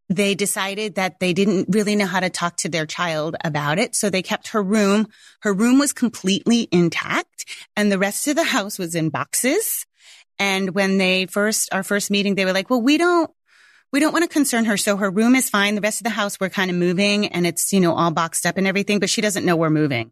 they 0.09 0.33
decided 0.33 0.95
that 0.95 1.19
they 1.19 1.33
didn't 1.33 1.67
really 1.69 1.95
know 1.95 2.07
how 2.07 2.19
to 2.19 2.31
talk 2.31 2.57
to 2.57 2.69
their 2.69 2.87
child 2.87 3.35
about 3.43 3.77
it. 3.77 3.95
So 3.95 4.09
they 4.09 4.23
kept 4.23 4.49
her 4.49 4.63
room. 4.63 5.07
Her 5.41 5.53
room 5.53 5.77
was 5.77 5.93
completely 5.93 6.67
intact 6.71 7.45
and 7.75 7.91
the 7.91 7.99
rest 7.99 8.27
of 8.27 8.35
the 8.35 8.43
house 8.43 8.79
was 8.79 8.95
in 8.95 9.09
boxes. 9.09 9.85
And 10.39 10.73
when 10.73 10.97
they 10.97 11.25
first, 11.25 11.73
our 11.73 11.83
first 11.83 12.09
meeting, 12.09 12.35
they 12.35 12.45
were 12.45 12.53
like, 12.53 12.69
well, 12.69 12.81
we 12.81 12.97
don't, 12.97 13.29
we 13.91 13.99
don't 13.99 14.13
want 14.13 14.23
to 14.23 14.29
concern 14.29 14.65
her. 14.65 14.77
So 14.77 14.97
her 14.97 15.09
room 15.09 15.35
is 15.35 15.49
fine. 15.49 15.75
The 15.75 15.81
rest 15.81 15.99
of 15.99 16.05
the 16.05 16.11
house, 16.11 16.39
we're 16.39 16.49
kind 16.49 16.71
of 16.71 16.77
moving 16.77 17.27
and 17.27 17.45
it's, 17.45 17.73
you 17.73 17.79
know, 17.79 17.93
all 17.93 18.11
boxed 18.11 18.45
up 18.45 18.57
and 18.57 18.65
everything, 18.65 18.99
but 18.99 19.09
she 19.09 19.21
doesn't 19.21 19.45
know 19.45 19.55
we're 19.55 19.69
moving. 19.69 20.11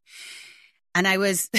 And 0.93 1.07
I 1.07 1.17
was, 1.17 1.49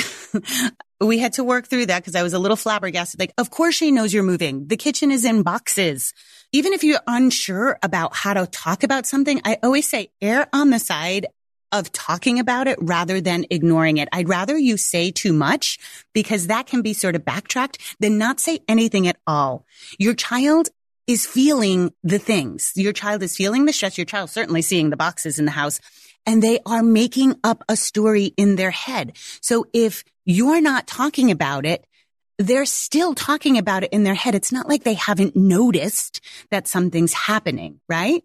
we 1.00 1.18
had 1.18 1.34
to 1.34 1.44
work 1.44 1.68
through 1.68 1.86
that 1.86 2.00
because 2.00 2.16
I 2.16 2.22
was 2.24 2.34
a 2.34 2.38
little 2.38 2.56
flabbergasted. 2.56 3.20
Like, 3.20 3.32
of 3.38 3.50
course 3.50 3.76
she 3.76 3.92
knows 3.92 4.12
you're 4.12 4.24
moving. 4.24 4.66
The 4.66 4.76
kitchen 4.76 5.10
is 5.12 5.24
in 5.24 5.42
boxes. 5.42 6.12
Even 6.52 6.72
if 6.72 6.82
you're 6.82 7.00
unsure 7.06 7.78
about 7.82 8.16
how 8.16 8.34
to 8.34 8.46
talk 8.46 8.82
about 8.82 9.06
something, 9.06 9.40
I 9.44 9.58
always 9.62 9.88
say 9.88 10.10
err 10.20 10.48
on 10.52 10.70
the 10.70 10.78
side 10.78 11.26
of 11.72 11.92
talking 11.92 12.38
about 12.38 12.68
it 12.68 12.78
rather 12.80 13.20
than 13.20 13.46
ignoring 13.50 13.98
it. 13.98 14.08
I'd 14.12 14.28
rather 14.28 14.56
you 14.56 14.76
say 14.76 15.10
too 15.10 15.32
much 15.32 15.78
because 16.12 16.46
that 16.46 16.66
can 16.66 16.82
be 16.82 16.92
sort 16.92 17.16
of 17.16 17.24
backtracked 17.24 17.78
than 18.00 18.18
not 18.18 18.40
say 18.40 18.60
anything 18.68 19.06
at 19.06 19.18
all. 19.26 19.64
Your 19.98 20.14
child 20.14 20.68
is 21.06 21.26
feeling 21.26 21.92
the 22.02 22.18
things. 22.18 22.72
Your 22.76 22.92
child 22.92 23.22
is 23.22 23.36
feeling 23.36 23.64
the 23.64 23.72
stress. 23.72 23.96
Your 23.98 24.04
child 24.04 24.30
certainly 24.30 24.62
seeing 24.62 24.90
the 24.90 24.96
boxes 24.96 25.38
in 25.38 25.46
the 25.46 25.50
house 25.50 25.80
and 26.26 26.42
they 26.42 26.58
are 26.66 26.82
making 26.82 27.36
up 27.42 27.64
a 27.68 27.76
story 27.76 28.34
in 28.36 28.56
their 28.56 28.70
head. 28.70 29.16
So 29.40 29.64
if 29.72 30.04
you're 30.26 30.60
not 30.60 30.86
talking 30.86 31.30
about 31.30 31.64
it, 31.64 31.86
they're 32.38 32.66
still 32.66 33.14
talking 33.14 33.56
about 33.58 33.82
it 33.82 33.92
in 33.92 34.04
their 34.04 34.14
head. 34.14 34.34
It's 34.34 34.52
not 34.52 34.68
like 34.68 34.84
they 34.84 34.94
haven't 34.94 35.34
noticed 35.34 36.20
that 36.50 36.68
something's 36.68 37.14
happening, 37.14 37.80
right? 37.88 38.22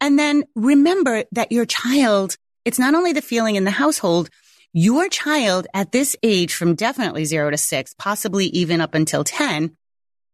And 0.00 0.18
then 0.18 0.44
remember 0.56 1.24
that 1.32 1.52
your 1.52 1.66
child 1.66 2.36
it's 2.64 2.78
not 2.78 2.94
only 2.94 3.12
the 3.12 3.22
feeling 3.22 3.56
in 3.56 3.64
the 3.64 3.70
household, 3.70 4.30
your 4.72 5.08
child 5.08 5.66
at 5.74 5.92
this 5.92 6.16
age 6.22 6.54
from 6.54 6.74
definitely 6.74 7.24
zero 7.24 7.50
to 7.50 7.58
six, 7.58 7.94
possibly 7.98 8.46
even 8.46 8.80
up 8.80 8.94
until 8.94 9.24
10, 9.24 9.76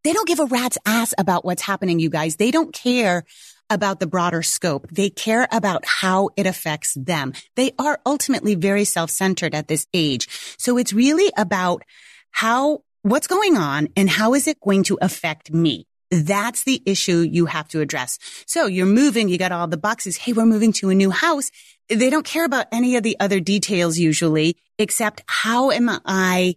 they 0.04 0.12
don't 0.12 0.28
give 0.28 0.38
a 0.38 0.46
rat's 0.46 0.78
ass 0.86 1.12
about 1.18 1.44
what's 1.44 1.62
happening, 1.62 1.98
you 1.98 2.08
guys. 2.08 2.36
They 2.36 2.50
don't 2.50 2.72
care 2.72 3.24
about 3.68 4.00
the 4.00 4.06
broader 4.06 4.42
scope. 4.42 4.88
They 4.90 5.10
care 5.10 5.48
about 5.50 5.84
how 5.84 6.30
it 6.36 6.46
affects 6.46 6.94
them. 6.94 7.32
They 7.56 7.72
are 7.78 8.00
ultimately 8.06 8.54
very 8.54 8.84
self-centered 8.84 9.54
at 9.54 9.68
this 9.68 9.86
age. 9.92 10.28
So 10.58 10.78
it's 10.78 10.92
really 10.92 11.32
about 11.36 11.82
how, 12.30 12.82
what's 13.02 13.26
going 13.26 13.56
on 13.56 13.88
and 13.96 14.08
how 14.08 14.34
is 14.34 14.46
it 14.46 14.60
going 14.60 14.84
to 14.84 14.98
affect 15.02 15.52
me? 15.52 15.86
That's 16.10 16.64
the 16.64 16.82
issue 16.86 17.18
you 17.18 17.46
have 17.46 17.68
to 17.68 17.80
address. 17.80 18.18
So 18.46 18.66
you're 18.66 18.86
moving, 18.86 19.28
you 19.28 19.38
got 19.38 19.52
all 19.52 19.68
the 19.68 19.76
boxes. 19.76 20.16
Hey, 20.16 20.32
we're 20.32 20.46
moving 20.46 20.72
to 20.74 20.90
a 20.90 20.94
new 20.94 21.10
house. 21.10 21.50
They 21.88 22.10
don't 22.10 22.24
care 22.24 22.44
about 22.44 22.66
any 22.72 22.96
of 22.96 23.02
the 23.02 23.16
other 23.20 23.40
details 23.40 23.98
usually, 23.98 24.56
except 24.78 25.22
how 25.26 25.70
am 25.70 25.90
I 26.04 26.56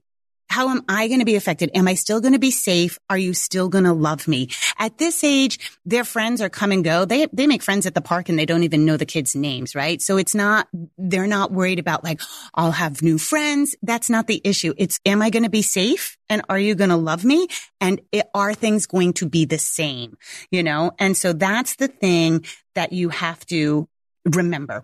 how 0.52 0.70
am 0.70 0.84
I 0.90 1.08
going 1.08 1.20
to 1.20 1.26
be 1.26 1.36
affected? 1.36 1.72
Am 1.74 1.88
I 1.88 1.94
still 1.94 2.20
going 2.20 2.34
to 2.34 2.40
be 2.40 2.52
safe? 2.52 3.00
Are 3.10 3.18
you 3.18 3.34
still 3.34 3.70
going 3.70 3.86
to 3.86 3.94
love 3.94 4.28
me? 4.28 4.50
At 4.78 4.98
this 4.98 5.24
age, 5.24 5.72
their 5.86 6.04
friends 6.04 6.42
are 6.42 6.50
come 6.50 6.72
and 6.72 6.84
go. 6.84 7.06
They, 7.06 7.28
they 7.32 7.48
make 7.48 7.64
friends 7.64 7.86
at 7.86 7.96
the 7.96 8.02
park 8.02 8.28
and 8.28 8.38
they 8.38 8.46
don't 8.46 8.64
even 8.64 8.86
know 8.86 8.98
the 8.98 9.06
kids' 9.06 9.36
names, 9.36 9.76
right? 9.76 10.02
So 10.02 10.18
it's 10.18 10.36
not, 10.36 10.68
they're 10.98 11.26
not 11.26 11.52
worried 11.52 11.80
about 11.80 12.04
like, 12.04 12.22
I'll 12.54 12.72
have 12.72 13.02
new 13.02 13.18
friends. 13.18 13.76
That's 13.82 14.10
not 14.10 14.28
the 14.28 14.42
issue. 14.44 14.74
It's, 14.78 15.00
am 15.06 15.22
I 15.22 15.30
going 15.30 15.44
to 15.44 15.50
be 15.50 15.62
safe? 15.62 16.18
And 16.30 16.42
are 16.50 16.60
you 16.60 16.76
going 16.76 16.90
to 16.90 16.98
love 16.98 17.24
me? 17.24 17.48
And 17.80 18.02
it, 18.12 18.28
are 18.34 18.54
things 18.54 18.86
going 18.88 19.14
to 19.14 19.30
be 19.30 19.46
the 19.46 19.58
same? 19.58 20.18
You 20.52 20.64
know? 20.64 20.92
And 21.00 21.16
so 21.16 21.32
that's 21.32 21.76
the 21.78 21.88
thing 21.88 22.46
that 22.76 22.92
you 22.92 23.10
have 23.10 23.46
to 23.48 23.88
remember. 24.26 24.84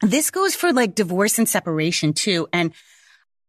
This 0.00 0.30
goes 0.30 0.54
for 0.54 0.72
like 0.72 0.94
divorce 0.94 1.38
and 1.38 1.48
separation 1.48 2.12
too. 2.12 2.48
And 2.52 2.72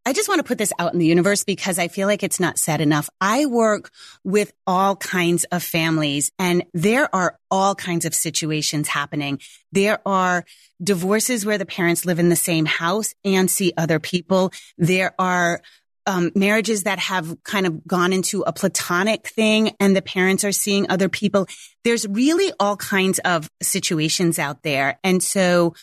I 0.06 0.12
just 0.12 0.28
want 0.28 0.39
to 0.39 0.44
put 0.44 0.58
this 0.58 0.74
out 0.80 0.92
in 0.94 1.00
the 1.00 1.06
universe 1.06 1.46
because 1.46 1.80
I 1.80 1.88
feel 1.88 2.08
like 2.08 2.24
it's 2.24 2.39
not 2.39 2.58
said 2.58 2.82
enough. 2.82 3.10
I 3.22 3.46
work 3.46 3.89
with 4.24 4.52
all 4.68 4.98
kinds 4.98 5.46
of 5.46 5.63
families 5.63 6.32
and 6.38 6.66
there 6.74 7.13
are 7.16 7.39
all 7.50 7.74
kinds 7.74 8.06
of 8.06 8.13
situations 8.13 8.89
happening. 8.89 9.39
There 9.72 10.00
are 10.06 10.44
divorces 10.84 11.46
where 11.46 11.58
the 11.58 11.66
parents 11.66 12.06
live 12.06 12.20
in 12.20 12.28
the 12.28 12.36
same 12.36 12.66
house 12.66 13.13
and 13.24 13.50
see 13.50 13.72
other 13.78 14.00
people. 14.00 14.52
There 14.78 15.13
are 15.18 15.62
um, 16.06 16.32
marriages 16.36 16.84
that 16.84 17.00
have 17.00 17.42
kind 17.44 17.66
of 17.66 17.88
gone 17.88 18.12
into 18.12 18.42
a 18.42 18.52
platonic 18.52 19.28
thing 19.28 19.72
and 19.80 19.96
the 19.96 20.02
parents 20.02 20.44
are 20.44 20.52
seeing 20.52 20.89
other 20.89 21.08
people. 21.08 21.48
There's 21.86 22.06
really 22.06 22.52
all 22.60 22.76
kinds 22.76 23.20
of 23.20 23.50
situations 23.62 24.38
out 24.38 24.63
there. 24.63 25.00
And 25.02 25.24
so 25.24 25.76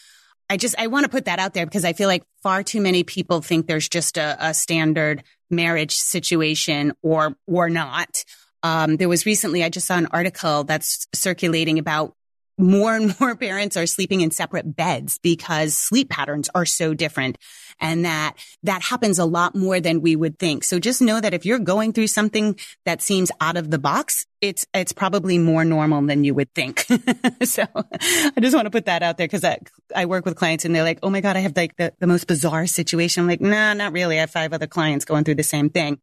I 0.50 0.56
just, 0.56 0.74
I 0.78 0.88
want 0.88 1.04
to 1.04 1.08
put 1.08 1.26
that 1.26 1.38
out 1.38 1.54
there 1.54 1.64
because 1.64 1.84
I 1.84 1.92
feel 1.92 2.08
like 2.08 2.24
far 2.42 2.64
too 2.64 2.80
many 2.80 3.04
people 3.04 3.40
think 3.40 3.68
there's 3.68 3.88
just 3.88 4.18
a, 4.18 4.36
a 4.40 4.52
standard 4.52 5.22
marriage 5.48 5.94
situation 5.94 6.92
or, 7.02 7.36
or 7.46 7.70
not. 7.70 8.24
Um, 8.64 8.96
there 8.96 9.08
was 9.08 9.24
recently, 9.26 9.62
I 9.62 9.68
just 9.68 9.86
saw 9.86 9.96
an 9.96 10.08
article 10.10 10.64
that's 10.64 11.06
circulating 11.14 11.78
about 11.78 12.14
more 12.60 12.94
and 12.94 13.18
more 13.18 13.34
parents 13.36 13.76
are 13.76 13.86
sleeping 13.86 14.20
in 14.20 14.30
separate 14.30 14.76
beds 14.76 15.18
because 15.18 15.76
sleep 15.76 16.10
patterns 16.10 16.48
are 16.54 16.66
so 16.66 16.94
different 16.94 17.38
and 17.80 18.04
that 18.04 18.34
that 18.62 18.82
happens 18.82 19.18
a 19.18 19.24
lot 19.24 19.54
more 19.54 19.80
than 19.80 20.02
we 20.02 20.14
would 20.14 20.38
think. 20.38 20.64
So 20.64 20.78
just 20.78 21.00
know 21.00 21.20
that 21.20 21.34
if 21.34 21.46
you're 21.46 21.58
going 21.58 21.92
through 21.92 22.08
something 22.08 22.58
that 22.84 23.02
seems 23.02 23.32
out 23.40 23.56
of 23.56 23.70
the 23.70 23.78
box, 23.78 24.26
it's, 24.40 24.66
it's 24.74 24.92
probably 24.92 25.38
more 25.38 25.64
normal 25.64 26.02
than 26.02 26.24
you 26.24 26.34
would 26.34 26.52
think. 26.54 26.80
so 27.42 27.64
I 27.74 28.40
just 28.40 28.54
want 28.54 28.66
to 28.66 28.70
put 28.70 28.86
that 28.86 29.02
out 29.02 29.16
there 29.16 29.26
because 29.26 29.44
I, 29.44 29.58
I 29.94 30.06
work 30.06 30.24
with 30.24 30.36
clients 30.36 30.64
and 30.64 30.74
they're 30.74 30.84
like, 30.84 30.98
Oh 31.02 31.10
my 31.10 31.20
God, 31.20 31.36
I 31.36 31.40
have 31.40 31.56
like 31.56 31.76
the, 31.76 31.92
the 31.98 32.06
most 32.06 32.26
bizarre 32.26 32.66
situation. 32.66 33.22
I'm 33.22 33.28
like, 33.28 33.40
nah, 33.40 33.74
not 33.74 33.92
really. 33.92 34.18
I 34.18 34.20
have 34.20 34.30
five 34.30 34.52
other 34.52 34.66
clients 34.66 35.04
going 35.04 35.24
through 35.24 35.36
the 35.36 35.42
same 35.42 35.70
thing. 35.70 35.98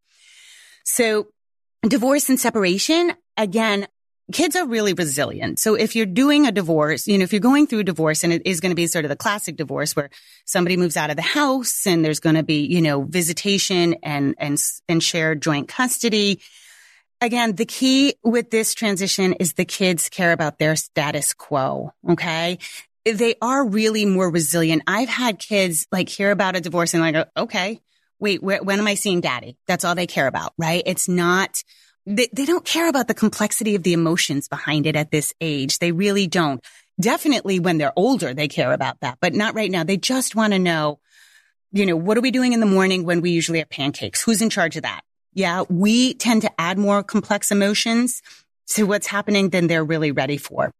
So 0.84 1.28
divorce 1.84 2.30
and 2.30 2.40
separation, 2.40 3.14
again, 3.36 3.88
kids 4.34 4.56
are 4.56 4.68
really 4.68 4.94
resilient. 4.94 5.60
So 5.60 5.76
if 5.76 5.96
you're 5.96 6.06
doing 6.06 6.46
a 6.46 6.52
divorce, 6.52 7.08
you 7.08 7.18
know, 7.18 7.24
if 7.24 7.32
you're 7.32 7.40
going 7.40 7.66
through 7.66 7.80
a 7.80 7.84
divorce 7.84 8.24
and 8.24 8.34
it 8.34 8.42
is 8.46 8.60
going 8.60 8.72
to 8.72 8.76
be 8.76 8.88
sort 8.88 9.06
of 9.06 9.10
the 9.10 9.16
classic 9.16 9.56
divorce 9.56 9.96
where 9.96 10.10
somebody 10.46 10.76
moves 10.76 10.98
out 10.98 11.10
of 11.10 11.16
the 11.16 11.22
house 11.22 11.88
and 11.88 12.04
there's 12.04 12.20
going 12.20 12.36
to 12.36 12.44
be, 12.44 12.66
you 12.66 12.82
know, 12.82 13.04
visitation 13.04 13.96
and, 14.04 14.36
and, 14.38 14.62
and 14.90 15.02
shared 15.02 15.42
joint 15.42 15.70
custody. 15.70 16.42
Again, 17.22 17.56
the 17.56 17.66
key 17.66 18.16
with 18.24 18.52
this 18.52 18.74
transition 18.74 19.34
is 19.34 19.54
the 19.54 19.66
kids 19.66 20.10
care 20.10 20.34
about 20.34 20.60
their 20.60 20.76
status 20.76 21.34
quo. 21.34 21.92
Okay. 22.10 22.60
They 23.06 23.36
are 23.42 23.66
really 23.66 24.06
more 24.06 24.30
resilient. 24.30 24.84
I've 24.86 25.10
had 25.10 25.40
kids 25.40 25.88
like 25.92 26.10
hear 26.10 26.32
about 26.32 26.58
a 26.58 26.62
divorce 26.62 26.94
and 26.94 27.02
like, 27.02 27.28
okay, 27.38 27.80
wait, 28.20 28.42
wh- 28.42 28.64
when 28.66 28.80
am 28.80 28.88
I 28.88 28.96
seeing 28.96 29.22
daddy? 29.22 29.58
That's 29.68 29.86
all 29.86 29.96
they 29.96 30.06
care 30.06 30.28
about, 30.28 30.54
right? 30.58 30.84
It's 30.86 31.08
not, 31.08 31.64
they, 32.08 32.30
they 32.32 32.46
don't 32.46 32.64
care 32.64 32.88
about 32.88 33.10
the 33.10 33.14
complexity 33.14 33.76
of 33.76 33.84
the 33.84 33.94
emotions 33.94 34.48
behind 34.48 34.88
it 34.88 34.96
at 34.96 35.12
this 35.12 35.34
age. 35.42 35.80
They 35.80 35.92
really 35.92 36.26
don't. 36.26 36.64
Definitely 37.00 37.60
when 37.60 37.78
they're 37.78 37.94
older, 37.96 38.34
they 38.34 38.48
care 38.48 38.72
about 38.72 39.02
that, 39.02 39.18
but 39.22 39.34
not 39.34 39.54
right 39.54 39.70
now. 39.70 39.84
They 39.84 39.98
just 39.98 40.34
want 40.36 40.54
to 40.54 40.60
know, 40.60 41.00
you 41.72 41.86
know, 41.86 41.98
what 41.98 42.18
are 42.18 42.22
we 42.22 42.32
doing 42.32 42.54
in 42.54 42.62
the 42.62 42.66
morning 42.66 43.04
when 43.04 43.22
we 43.22 43.32
usually 43.32 43.60
have 43.60 43.70
pancakes? 43.70 44.24
Who's 44.24 44.42
in 44.42 44.50
charge 44.50 44.78
of 44.78 44.84
that? 44.84 45.02
Yeah. 45.34 45.64
We 45.70 46.14
tend 46.14 46.44
to 46.44 46.52
add 46.60 46.80
more 46.80 47.04
complex 47.04 47.52
emotions 47.52 48.22
to 48.70 48.86
what's 48.88 49.06
happening 49.06 49.50
than 49.50 49.68
they're 49.68 49.84
really 49.84 50.12
ready 50.12 50.38
for. 50.38 50.72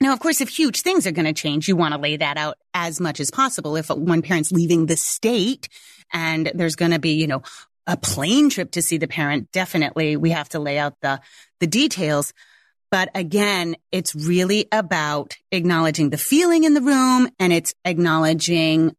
Now, 0.00 0.14
of 0.14 0.20
course, 0.20 0.40
if 0.40 0.48
huge 0.48 0.80
things 0.80 1.06
are 1.06 1.12
going 1.12 1.26
to 1.26 1.34
change, 1.34 1.68
you 1.68 1.76
want 1.76 1.92
to 1.92 2.00
lay 2.00 2.16
that 2.16 2.38
out 2.38 2.56
as 2.72 3.00
much 3.00 3.20
as 3.20 3.30
possible. 3.30 3.76
If 3.76 3.90
one 3.90 4.22
parent's 4.22 4.50
leaving 4.50 4.86
the 4.86 4.96
state 4.96 5.68
and 6.10 6.50
there's 6.54 6.76
going 6.76 6.92
to 6.92 6.98
be, 6.98 7.14
you 7.14 7.26
know, 7.26 7.42
a 7.86 7.96
plane 7.96 8.50
trip 8.50 8.72
to 8.72 8.82
see 8.82 8.98
the 8.98 9.08
parent, 9.08 9.50
definitely 9.52 10.16
we 10.16 10.30
have 10.30 10.48
to 10.50 10.58
lay 10.58 10.78
out 10.78 10.94
the, 11.00 11.20
the 11.60 11.66
details. 11.66 12.32
But 12.90 13.10
again, 13.14 13.76
it's 13.92 14.14
really 14.14 14.66
about 14.72 15.36
acknowledging 15.52 16.10
the 16.10 16.18
feeling 16.18 16.64
in 16.64 16.74
the 16.74 16.80
room 16.80 17.28
and 17.38 17.52
it's 17.52 17.74
acknowledging 17.84 18.96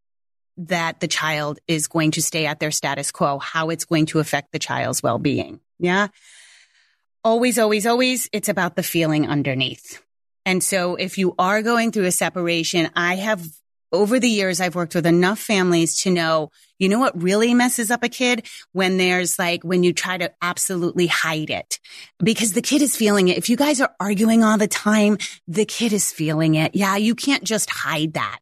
that 0.57 0.99
the 0.99 1.07
child 1.07 1.59
is 1.67 1.87
going 1.87 2.11
to 2.11 2.21
stay 2.21 2.45
at 2.45 2.59
their 2.59 2.71
status 2.71 3.11
quo, 3.11 3.39
how 3.39 3.69
it's 3.69 3.85
going 3.85 4.05
to 4.07 4.19
affect 4.19 4.51
the 4.51 4.59
child's 4.59 5.01
well-being. 5.01 5.59
Yeah. 5.79 6.07
Always, 7.23 7.59
always, 7.59 7.85
always, 7.85 8.29
it's 8.31 8.49
about 8.49 8.75
the 8.75 8.83
feeling 8.83 9.27
underneath. 9.27 10.01
And 10.45 10.63
so 10.63 10.95
if 10.95 11.17
you 11.17 11.35
are 11.37 11.61
going 11.61 11.91
through 11.91 12.05
a 12.05 12.11
separation, 12.11 12.89
I 12.95 13.15
have 13.15 13.45
over 13.91 14.19
the 14.19 14.29
years, 14.29 14.61
I've 14.61 14.75
worked 14.75 14.95
with 14.95 15.05
enough 15.05 15.39
families 15.39 16.01
to 16.03 16.11
know, 16.11 16.51
you 16.79 16.89
know 16.89 16.99
what 16.99 17.21
really 17.21 17.53
messes 17.53 17.91
up 17.91 18.03
a 18.03 18.09
kid? 18.09 18.47
When 18.71 18.97
there's 18.97 19.37
like, 19.37 19.63
when 19.63 19.83
you 19.83 19.93
try 19.93 20.17
to 20.17 20.31
absolutely 20.41 21.07
hide 21.07 21.49
it 21.49 21.79
because 22.19 22.53
the 22.53 22.61
kid 22.61 22.81
is 22.81 22.95
feeling 22.95 23.27
it. 23.27 23.37
If 23.37 23.49
you 23.49 23.57
guys 23.57 23.81
are 23.81 23.93
arguing 23.99 24.43
all 24.43 24.57
the 24.57 24.67
time, 24.67 25.17
the 25.47 25.65
kid 25.65 25.93
is 25.93 26.11
feeling 26.11 26.55
it. 26.55 26.75
Yeah. 26.75 26.95
You 26.95 27.15
can't 27.15 27.43
just 27.43 27.69
hide 27.69 28.13
that. 28.13 28.39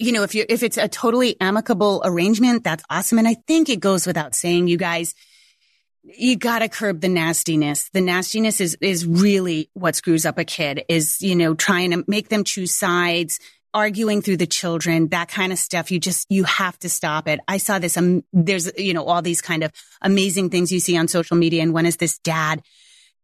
You 0.00 0.12
know, 0.12 0.22
if 0.22 0.34
you, 0.34 0.44
if 0.48 0.62
it's 0.62 0.76
a 0.76 0.88
totally 0.88 1.40
amicable 1.40 2.02
arrangement, 2.04 2.64
that's 2.64 2.84
awesome. 2.90 3.18
And 3.18 3.28
I 3.28 3.36
think 3.46 3.68
it 3.68 3.80
goes 3.80 4.06
without 4.06 4.34
saying, 4.34 4.68
you 4.68 4.76
guys, 4.76 5.14
you 6.02 6.36
gotta 6.36 6.68
curb 6.68 7.00
the 7.00 7.08
nastiness. 7.08 7.90
The 7.92 8.00
nastiness 8.00 8.60
is, 8.60 8.76
is 8.80 9.06
really 9.06 9.70
what 9.74 9.96
screws 9.96 10.24
up 10.24 10.38
a 10.38 10.44
kid 10.44 10.84
is, 10.88 11.20
you 11.20 11.36
know, 11.36 11.54
trying 11.54 11.90
to 11.90 12.04
make 12.06 12.28
them 12.28 12.44
choose 12.44 12.74
sides, 12.74 13.40
arguing 13.74 14.22
through 14.22 14.38
the 14.38 14.46
children, 14.46 15.08
that 15.08 15.28
kind 15.28 15.52
of 15.52 15.58
stuff. 15.58 15.90
You 15.90 16.00
just, 16.00 16.26
you 16.30 16.44
have 16.44 16.78
to 16.80 16.88
stop 16.88 17.28
it. 17.28 17.40
I 17.46 17.58
saw 17.58 17.78
this. 17.78 17.96
Um, 17.96 18.24
there's, 18.32 18.70
you 18.78 18.94
know, 18.94 19.04
all 19.04 19.22
these 19.22 19.40
kind 19.40 19.62
of 19.62 19.72
amazing 20.02 20.50
things 20.50 20.72
you 20.72 20.80
see 20.80 20.96
on 20.96 21.08
social 21.08 21.36
media. 21.36 21.62
And 21.62 21.72
one 21.72 21.86
is 21.86 21.96
this 21.96 22.18
dad, 22.18 22.62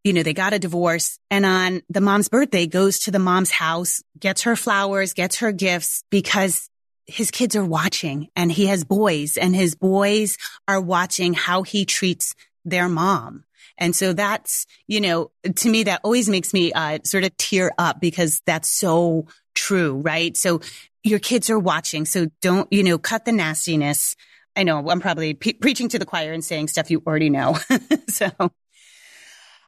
you 0.02 0.12
know, 0.12 0.22
they 0.22 0.34
got 0.34 0.52
a 0.52 0.58
divorce 0.58 1.18
and 1.30 1.46
on 1.46 1.82
the 1.88 2.00
mom's 2.00 2.28
birthday 2.28 2.66
goes 2.66 3.00
to 3.00 3.10
the 3.10 3.18
mom's 3.18 3.50
house, 3.50 4.02
gets 4.18 4.42
her 4.42 4.56
flowers, 4.56 5.14
gets 5.14 5.38
her 5.38 5.50
gifts 5.50 6.04
because 6.10 6.68
his 7.06 7.30
kids 7.30 7.56
are 7.56 7.64
watching 7.64 8.28
and 8.36 8.50
he 8.50 8.66
has 8.66 8.84
boys 8.84 9.36
and 9.36 9.54
his 9.54 9.74
boys 9.74 10.36
are 10.68 10.80
watching 10.80 11.34
how 11.34 11.62
he 11.62 11.84
treats 11.84 12.34
their 12.64 12.88
mom. 12.88 13.44
And 13.76 13.94
so 13.94 14.12
that's, 14.12 14.66
you 14.86 15.00
know, 15.00 15.30
to 15.56 15.68
me, 15.68 15.84
that 15.84 16.00
always 16.04 16.28
makes 16.28 16.54
me 16.54 16.72
uh, 16.72 17.00
sort 17.04 17.24
of 17.24 17.36
tear 17.36 17.72
up 17.76 18.00
because 18.00 18.40
that's 18.46 18.68
so 18.68 19.26
true, 19.64 19.94
right? 20.00 20.36
So 20.36 20.60
your 21.02 21.18
kids 21.18 21.48
are 21.48 21.58
watching. 21.58 22.04
So 22.04 22.26
don't, 22.42 22.70
you 22.70 22.82
know, 22.82 22.98
cut 22.98 23.24
the 23.24 23.32
nastiness. 23.32 24.14
I 24.54 24.62
know 24.62 24.88
I'm 24.90 25.00
probably 25.00 25.34
pe- 25.34 25.54
preaching 25.54 25.88
to 25.90 25.98
the 25.98 26.04
choir 26.04 26.32
and 26.32 26.44
saying 26.44 26.68
stuff 26.68 26.90
you 26.90 27.02
already 27.06 27.30
know. 27.30 27.58
so, 28.08 28.30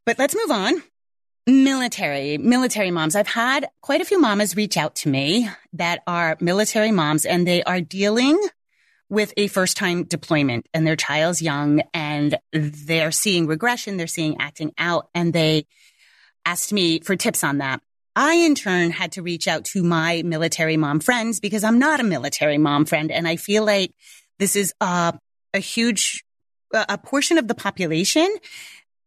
but 0.05 0.19
let's 0.19 0.35
move 0.35 0.51
on. 0.51 0.83
Military, 1.47 2.39
military 2.39 2.91
moms. 2.91 3.17
I've 3.17 3.27
had 3.29 3.69
quite 3.81 4.01
a 4.01 4.05
few 4.05 4.21
mamas 4.21 4.55
reach 4.57 4.77
out 4.77 4.97
to 4.97 5.09
me 5.09 5.49
that 5.73 6.03
are 6.07 6.37
military 6.41 6.91
moms 6.91 7.25
and 7.25 7.47
they 7.47 7.63
are 7.63 7.81
dealing 7.81 8.39
with 9.09 9.33
a 9.37 9.47
first 9.47 9.77
time 9.77 10.05
deployment 10.05 10.67
and 10.75 10.87
their 10.87 10.97
child's 10.97 11.41
young 11.41 11.83
and 11.95 12.37
they're 12.53 13.13
seeing 13.13 13.47
regression. 13.47 13.97
They're 13.97 14.09
seeing 14.09 14.37
acting 14.41 14.73
out 14.77 15.09
and 15.15 15.33
they 15.33 15.67
asked 16.45 16.73
me 16.73 17.01
for 17.01 17.17
tips 17.17 17.43
on 17.45 17.59
that. 17.59 17.81
I 18.17 18.35
in 18.35 18.55
turn 18.55 18.91
had 18.91 19.13
to 19.13 19.23
reach 19.23 19.47
out 19.47 19.67
to 19.67 19.83
my 19.83 20.23
military 20.25 20.79
mom 20.79 21.01
friends 21.01 21.39
because 21.39 21.63
I'm 21.63 21.79
not 21.79 22.01
a 22.01 22.05
military 22.05 22.57
mom 22.57 22.87
friend. 22.87 23.13
And 23.13 23.29
I 23.29 23.37
feel 23.37 23.65
like 23.65 23.93
this 24.39 24.57
is 24.57 24.73
a, 24.81 25.13
a 25.53 25.59
huge, 25.59 26.25
uh, 26.73 26.87
a 26.89 26.97
portion 26.97 27.37
of 27.37 27.47
the 27.47 27.55
population 27.55 28.35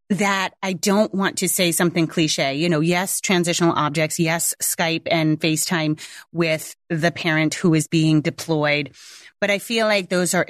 that 0.09 0.51
I 0.61 0.73
don't 0.73 1.13
want 1.13 1.39
to 1.39 1.49
say 1.49 1.71
something 1.71 2.05
cliche. 2.05 2.55
You 2.55 2.69
know, 2.69 2.81
yes, 2.81 3.19
transitional 3.19 3.73
objects. 3.73 4.19
Yes, 4.19 4.53
Skype 4.61 5.07
and 5.09 5.39
FaceTime 5.39 5.99
with 6.31 6.75
the 6.89 7.11
parent 7.11 7.55
who 7.55 7.73
is 7.73 7.87
being 7.87 8.21
deployed. 8.21 8.91
But 9.41 9.49
I 9.49 9.57
feel 9.57 9.87
like 9.87 10.09
those 10.09 10.35
are, 10.35 10.45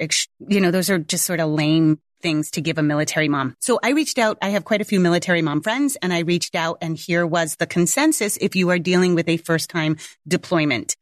you 0.48 0.60
know, 0.60 0.70
those 0.70 0.90
are 0.90 0.98
just 0.98 1.24
sort 1.24 1.40
of 1.40 1.48
lame 1.48 1.98
things 2.20 2.50
to 2.52 2.60
give 2.60 2.78
a 2.78 2.82
military 2.82 3.28
mom. 3.28 3.56
So 3.60 3.78
I 3.82 3.90
reached 3.90 4.18
out. 4.18 4.38
I 4.42 4.50
have 4.50 4.64
quite 4.64 4.80
a 4.80 4.84
few 4.84 5.00
military 5.00 5.42
mom 5.42 5.62
friends 5.62 5.96
and 6.00 6.12
I 6.12 6.20
reached 6.20 6.54
out 6.54 6.78
and 6.80 6.96
here 6.96 7.26
was 7.26 7.56
the 7.56 7.66
consensus 7.66 8.36
if 8.40 8.56
you 8.56 8.70
are 8.70 8.78
dealing 8.78 9.14
with 9.14 9.28
a 9.28 9.36
first 9.36 9.70
time 9.70 9.96
deployment. 10.26 10.96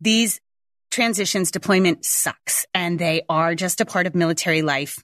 These 0.00 0.40
transitions 0.90 1.50
deployment 1.50 2.04
sucks 2.04 2.66
and 2.74 2.98
they 2.98 3.22
are 3.28 3.54
just 3.54 3.80
a 3.80 3.86
part 3.86 4.06
of 4.06 4.14
military 4.14 4.62
life. 4.62 5.02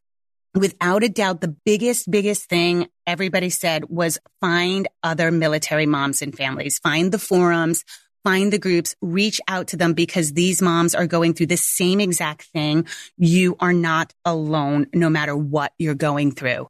without 0.54 1.02
a 1.02 1.08
doubt, 1.08 1.40
the 1.40 1.48
biggest, 1.48 2.08
biggest 2.08 2.44
thing 2.48 2.86
everybody 3.08 3.50
said 3.50 3.84
was 3.88 4.18
find 4.40 4.86
other 5.02 5.32
military 5.32 5.84
moms 5.84 6.22
and 6.22 6.36
families, 6.36 6.78
find 6.78 7.10
the 7.10 7.18
forums, 7.18 7.84
find 8.24 8.52
the 8.52 8.58
groups, 8.58 8.96
reach 9.00 9.40
out 9.46 9.68
to 9.68 9.76
them 9.76 9.92
because 9.92 10.32
these 10.32 10.60
moms 10.60 10.94
are 10.94 11.06
going 11.06 11.34
through 11.34 11.46
the 11.46 11.56
same 11.56 12.00
exact 12.00 12.42
thing. 12.46 12.86
You 13.16 13.56
are 13.60 13.74
not 13.74 14.12
alone, 14.24 14.86
no 14.94 15.10
matter 15.10 15.36
what 15.36 15.72
you're 15.78 15.94
going 15.94 16.32
through. 16.32 16.68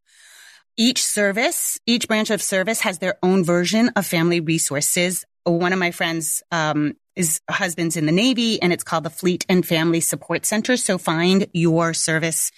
Each 0.76 1.04
service, 1.04 1.78
each 1.86 2.08
branch 2.08 2.30
of 2.30 2.42
service 2.42 2.80
has 2.80 2.98
their 2.98 3.16
own 3.22 3.44
version 3.44 3.90
of 3.94 4.04
family 4.04 4.40
resources. 4.40 5.24
One 5.44 5.72
of 5.72 5.78
my 5.78 5.92
friends, 5.92 6.42
um, 6.50 6.94
is 7.16 7.40
husband's 7.48 7.96
in 7.96 8.06
the 8.06 8.12
Navy 8.12 8.60
and 8.60 8.72
it's 8.72 8.82
called 8.82 9.04
the 9.04 9.10
Fleet 9.10 9.46
and 9.48 9.64
Family 9.64 10.00
Support 10.00 10.44
Center. 10.44 10.76
So 10.76 10.98
find 10.98 11.46
your 11.52 11.94
service, 11.94 12.50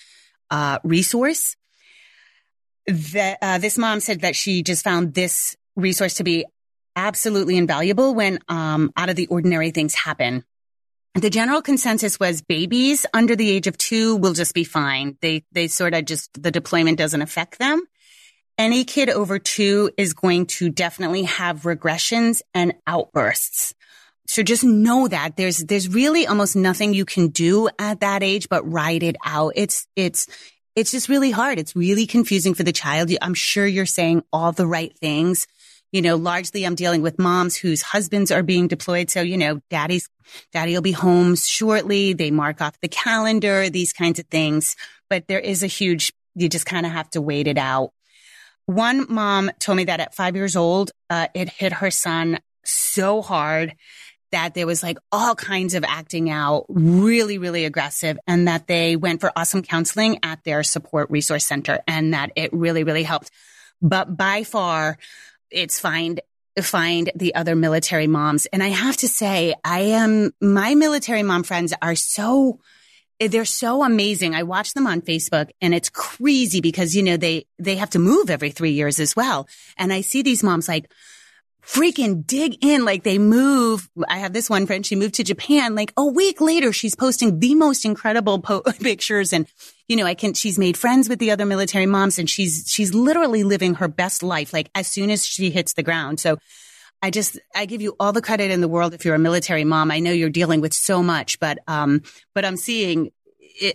uh, 0.50 0.78
resource. 0.82 1.56
That, 2.86 3.38
uh, 3.42 3.58
this 3.58 3.76
mom 3.76 4.00
said 4.00 4.22
that 4.22 4.36
she 4.36 4.62
just 4.62 4.82
found 4.82 5.12
this 5.12 5.56
resource 5.74 6.14
to 6.14 6.24
be 6.24 6.46
absolutely 6.96 7.56
invaluable 7.56 8.14
when 8.14 8.40
um, 8.48 8.92
out 8.96 9.10
of 9.10 9.16
the 9.16 9.26
ordinary 9.28 9.70
things 9.70 9.94
happen. 9.94 10.44
The 11.14 11.30
general 11.30 11.62
consensus 11.62 12.20
was 12.20 12.42
babies 12.42 13.06
under 13.14 13.36
the 13.36 13.50
age 13.50 13.66
of 13.66 13.78
two 13.78 14.16
will 14.16 14.34
just 14.34 14.54
be 14.54 14.64
fine. 14.64 15.16
They 15.22 15.44
they 15.52 15.68
sort 15.68 15.94
of 15.94 16.04
just 16.04 16.42
the 16.42 16.50
deployment 16.50 16.98
doesn't 16.98 17.22
affect 17.22 17.58
them. 17.58 17.82
Any 18.58 18.84
kid 18.84 19.08
over 19.08 19.38
two 19.38 19.90
is 19.96 20.12
going 20.12 20.46
to 20.46 20.68
definitely 20.68 21.22
have 21.22 21.62
regressions 21.62 22.42
and 22.52 22.74
outbursts. 22.86 23.74
So 24.26 24.42
just 24.42 24.64
know 24.64 25.08
that 25.08 25.36
there's 25.36 25.58
there's 25.58 25.88
really 25.88 26.26
almost 26.26 26.54
nothing 26.54 26.92
you 26.92 27.06
can 27.06 27.28
do 27.28 27.70
at 27.78 28.00
that 28.00 28.22
age 28.22 28.48
but 28.50 28.70
ride 28.70 29.02
it 29.02 29.16
out. 29.24 29.52
It's 29.56 29.86
it's 29.96 30.26
it's 30.74 30.90
just 30.90 31.08
really 31.08 31.30
hard. 31.30 31.58
It's 31.58 31.74
really 31.74 32.06
confusing 32.06 32.52
for 32.52 32.62
the 32.62 32.72
child. 32.72 33.10
I'm 33.22 33.32
sure 33.32 33.66
you're 33.66 33.86
saying 33.86 34.22
all 34.34 34.52
the 34.52 34.66
right 34.66 34.94
things 34.98 35.46
you 35.96 36.02
know, 36.02 36.16
largely 36.16 36.64
I'm 36.66 36.74
dealing 36.74 37.00
with 37.00 37.18
moms 37.18 37.56
whose 37.56 37.80
husbands 37.80 38.30
are 38.30 38.42
being 38.42 38.68
deployed. 38.68 39.08
So, 39.08 39.22
you 39.22 39.38
know, 39.38 39.62
daddy's, 39.70 40.10
daddy 40.52 40.74
will 40.74 40.82
be 40.82 40.92
home 40.92 41.36
shortly. 41.36 42.12
They 42.12 42.30
mark 42.30 42.60
off 42.60 42.78
the 42.82 42.88
calendar, 42.88 43.70
these 43.70 43.94
kinds 43.94 44.18
of 44.18 44.26
things. 44.26 44.76
But 45.08 45.26
there 45.26 45.40
is 45.40 45.62
a 45.62 45.68
huge, 45.68 46.12
you 46.34 46.50
just 46.50 46.66
kind 46.66 46.84
of 46.84 46.92
have 46.92 47.08
to 47.12 47.22
wait 47.22 47.46
it 47.46 47.56
out. 47.56 47.92
One 48.66 49.06
mom 49.08 49.50
told 49.58 49.78
me 49.78 49.84
that 49.84 50.00
at 50.00 50.14
five 50.14 50.36
years 50.36 50.54
old, 50.54 50.90
uh, 51.08 51.28
it 51.32 51.48
hit 51.48 51.72
her 51.72 51.90
son 51.90 52.40
so 52.62 53.22
hard 53.22 53.74
that 54.32 54.52
there 54.52 54.66
was 54.66 54.82
like 54.82 54.98
all 55.10 55.34
kinds 55.34 55.72
of 55.72 55.82
acting 55.82 56.28
out, 56.28 56.66
really, 56.68 57.38
really 57.38 57.64
aggressive, 57.64 58.18
and 58.26 58.48
that 58.48 58.66
they 58.66 58.96
went 58.96 59.22
for 59.22 59.32
awesome 59.34 59.62
counseling 59.62 60.18
at 60.22 60.44
their 60.44 60.62
support 60.62 61.08
resource 61.10 61.46
center 61.46 61.78
and 61.88 62.12
that 62.12 62.32
it 62.36 62.52
really, 62.52 62.84
really 62.84 63.04
helped. 63.04 63.30
But 63.80 64.14
by 64.14 64.42
far, 64.42 64.98
it's 65.56 65.80
find 65.80 66.20
find 66.62 67.10
the 67.14 67.34
other 67.34 67.54
military 67.54 68.06
moms. 68.06 68.46
And 68.46 68.62
I 68.62 68.68
have 68.68 68.96
to 68.98 69.08
say, 69.08 69.54
I 69.64 69.80
am, 69.80 70.32
my 70.40 70.74
military 70.74 71.22
mom 71.22 71.42
friends 71.42 71.74
are 71.82 71.94
so, 71.94 72.60
they're 73.20 73.44
so 73.44 73.82
amazing. 73.82 74.34
I 74.34 74.42
watch 74.42 74.72
them 74.72 74.86
on 74.86 75.02
Facebook 75.02 75.50
and 75.60 75.74
it's 75.74 75.90
crazy 75.90 76.60
because, 76.60 76.94
you 76.94 77.02
know, 77.02 77.18
they, 77.18 77.46
they 77.58 77.76
have 77.76 77.90
to 77.90 77.98
move 77.98 78.30
every 78.30 78.50
three 78.50 78.72
years 78.72 79.00
as 79.00 79.14
well. 79.14 79.48
And 79.76 79.92
I 79.92 80.00
see 80.00 80.22
these 80.22 80.42
moms 80.42 80.68
like, 80.68 80.90
freaking 81.66 82.26
dig 82.26 82.64
in. 82.64 82.84
Like 82.84 83.02
they 83.02 83.18
move. 83.18 83.88
I 84.08 84.18
have 84.18 84.32
this 84.32 84.48
one 84.48 84.66
friend. 84.66 84.86
She 84.86 84.96
moved 84.96 85.14
to 85.14 85.24
Japan. 85.24 85.74
Like 85.74 85.92
a 85.96 86.06
week 86.06 86.40
later, 86.40 86.72
she's 86.72 86.94
posting 86.94 87.40
the 87.40 87.54
most 87.54 87.84
incredible 87.84 88.38
po- 88.40 88.62
pictures. 88.80 89.32
And, 89.32 89.46
you 89.88 89.96
know, 89.96 90.04
I 90.06 90.14
can, 90.14 90.34
she's 90.34 90.58
made 90.58 90.76
friends 90.76 91.08
with 91.08 91.18
the 91.18 91.32
other 91.32 91.44
military 91.44 91.86
moms 91.86 92.18
and 92.18 92.30
she's, 92.30 92.66
she's 92.68 92.94
literally 92.94 93.42
living 93.42 93.74
her 93.74 93.88
best 93.88 94.22
life. 94.22 94.52
Like 94.52 94.70
as 94.74 94.86
soon 94.86 95.10
as 95.10 95.24
she 95.26 95.50
hits 95.50 95.72
the 95.72 95.82
ground. 95.82 96.20
So 96.20 96.38
I 97.02 97.10
just, 97.10 97.38
I 97.54 97.66
give 97.66 97.82
you 97.82 97.96
all 98.00 98.12
the 98.12 98.22
credit 98.22 98.50
in 98.50 98.60
the 98.60 98.68
world. 98.68 98.94
If 98.94 99.04
you're 99.04 99.14
a 99.14 99.18
military 99.18 99.64
mom, 99.64 99.90
I 99.90 99.98
know 99.98 100.12
you're 100.12 100.30
dealing 100.30 100.60
with 100.60 100.72
so 100.72 101.02
much, 101.02 101.38
but, 101.40 101.58
um, 101.66 102.02
but 102.34 102.44
I'm 102.44 102.56
seeing 102.56 103.10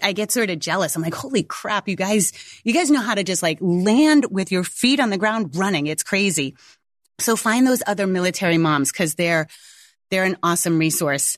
I 0.03 0.13
get 0.13 0.31
sort 0.31 0.51
of 0.51 0.59
jealous. 0.59 0.95
I'm 0.95 1.01
like, 1.01 1.15
holy 1.15 1.41
crap, 1.41 1.87
you 1.87 1.95
guys, 1.95 2.33
you 2.63 2.71
guys 2.71 2.91
know 2.91 3.01
how 3.01 3.15
to 3.15 3.23
just 3.23 3.41
like 3.41 3.57
land 3.61 4.25
with 4.29 4.51
your 4.51 4.63
feet 4.63 4.99
on 4.99 5.09
the 5.09 5.17
ground 5.17 5.55
running. 5.55 5.87
It's 5.87 6.03
crazy. 6.03 6.55
So 7.21 7.35
find 7.35 7.65
those 7.65 7.83
other 7.85 8.07
military 8.07 8.57
moms 8.57 8.91
because 8.91 9.15
they're, 9.15 9.47
they're 10.09 10.25
an 10.25 10.37
awesome 10.43 10.77
resource. 10.77 11.37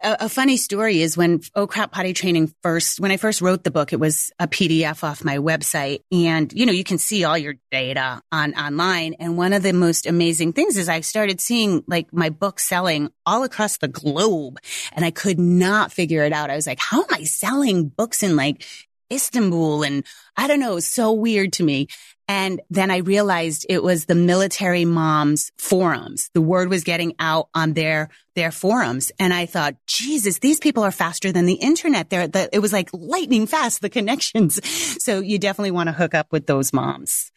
A, 0.00 0.16
a, 0.20 0.28
funny 0.28 0.56
story 0.56 1.02
is 1.02 1.16
when 1.16 1.40
Oh 1.56 1.66
Crap 1.66 1.90
Potty 1.90 2.12
Training 2.12 2.54
first, 2.62 3.00
when 3.00 3.10
I 3.10 3.16
first 3.16 3.40
wrote 3.40 3.64
the 3.64 3.72
book, 3.72 3.92
it 3.92 3.98
was 3.98 4.30
a 4.38 4.46
PDF 4.46 5.02
off 5.02 5.24
my 5.24 5.38
website 5.38 6.02
and, 6.12 6.52
you 6.52 6.66
know, 6.66 6.72
you 6.72 6.84
can 6.84 6.98
see 6.98 7.24
all 7.24 7.36
your 7.36 7.54
data 7.72 8.22
on 8.30 8.54
online. 8.54 9.14
And 9.14 9.36
one 9.36 9.52
of 9.52 9.64
the 9.64 9.72
most 9.72 10.06
amazing 10.06 10.52
things 10.52 10.76
is 10.76 10.88
I 10.88 11.00
started 11.00 11.40
seeing 11.40 11.82
like 11.88 12.12
my 12.12 12.30
book 12.30 12.60
selling 12.60 13.10
all 13.26 13.42
across 13.42 13.78
the 13.78 13.88
globe 13.88 14.60
and 14.92 15.04
I 15.04 15.10
could 15.10 15.40
not 15.40 15.90
figure 15.90 16.24
it 16.24 16.32
out. 16.32 16.48
I 16.48 16.56
was 16.56 16.68
like, 16.68 16.80
how 16.80 17.02
am 17.02 17.08
I 17.10 17.24
selling 17.24 17.88
books 17.88 18.22
in 18.22 18.36
like 18.36 18.64
Istanbul 19.12 19.82
and 19.82 20.04
I 20.36 20.46
don't 20.46 20.60
know, 20.60 20.72
it 20.72 20.76
was 20.76 20.86
so 20.86 21.12
weird 21.12 21.52
to 21.54 21.64
me. 21.64 21.88
And 22.30 22.60
then 22.68 22.90
I 22.90 22.98
realized 22.98 23.64
it 23.70 23.82
was 23.82 24.04
the 24.04 24.14
military 24.14 24.84
moms 24.84 25.50
forums. 25.56 26.28
The 26.34 26.42
word 26.42 26.68
was 26.68 26.84
getting 26.84 27.14
out 27.18 27.48
on 27.54 27.72
their, 27.72 28.10
their 28.34 28.52
forums. 28.52 29.10
And 29.18 29.32
I 29.32 29.46
thought, 29.46 29.76
Jesus, 29.86 30.38
these 30.38 30.60
people 30.60 30.82
are 30.82 30.90
faster 30.90 31.32
than 31.32 31.46
the 31.46 31.54
internet. 31.54 32.10
They're, 32.10 32.28
the, 32.28 32.50
it 32.52 32.58
was 32.58 32.72
like 32.72 32.90
lightning 32.92 33.46
fast, 33.46 33.80
the 33.80 33.90
connections. 33.90 34.60
So 35.00 35.20
you 35.20 35.38
definitely 35.38 35.70
want 35.70 35.88
to 35.88 35.92
hook 35.92 36.14
up 36.14 36.32
with 36.32 36.46
those 36.46 36.72
moms. 36.72 37.30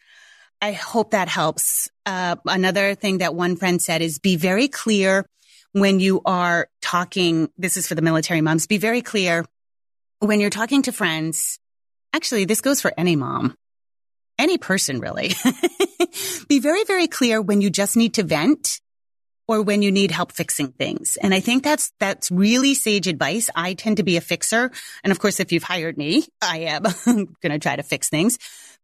I 0.60 0.72
hope 0.72 1.12
that 1.12 1.28
helps. 1.28 1.88
Uh, 2.04 2.36
another 2.44 2.94
thing 2.94 3.18
that 3.18 3.34
one 3.34 3.56
friend 3.56 3.80
said 3.80 4.02
is 4.02 4.18
be 4.18 4.36
very 4.36 4.68
clear 4.68 5.26
when 5.72 6.00
you 6.00 6.20
are 6.24 6.68
talking. 6.82 7.48
This 7.56 7.76
is 7.76 7.88
for 7.88 7.94
the 7.94 8.02
military 8.02 8.40
moms. 8.40 8.66
Be 8.66 8.78
very 8.78 9.00
clear 9.00 9.44
when 10.18 10.40
you're 10.40 10.50
talking 10.50 10.82
to 10.82 10.92
friends. 10.92 11.58
Actually, 12.12 12.44
this 12.44 12.60
goes 12.60 12.80
for 12.80 12.92
any 12.96 13.16
mom 13.16 13.56
any 14.42 14.58
person 14.58 15.00
really. 15.00 15.32
Be 16.48 16.58
very, 16.58 16.84
very 16.84 17.06
clear 17.06 17.40
when 17.40 17.60
you 17.60 17.70
just 17.70 17.96
need 17.96 18.14
to 18.14 18.22
vent 18.22 18.80
or 19.48 19.62
when 19.62 19.82
you 19.82 19.90
need 19.90 20.10
help 20.10 20.32
fixing 20.32 20.68
things. 20.72 21.16
And 21.20 21.32
I 21.32 21.40
think 21.40 21.62
that's, 21.62 21.92
that's 21.98 22.30
really 22.30 22.74
sage 22.74 23.06
advice. 23.06 23.50
I 23.54 23.74
tend 23.74 23.96
to 23.98 24.02
be 24.02 24.16
a 24.16 24.20
fixer. 24.20 24.70
And 25.02 25.10
of 25.10 25.18
course, 25.18 25.40
if 25.40 25.52
you've 25.52 25.62
hired 25.62 25.96
me, 25.96 26.24
I 26.40 26.58
am 26.58 26.82
going 27.04 27.52
to 27.52 27.58
try 27.58 27.76
to 27.76 27.82
fix 27.82 28.08
things, 28.08 28.38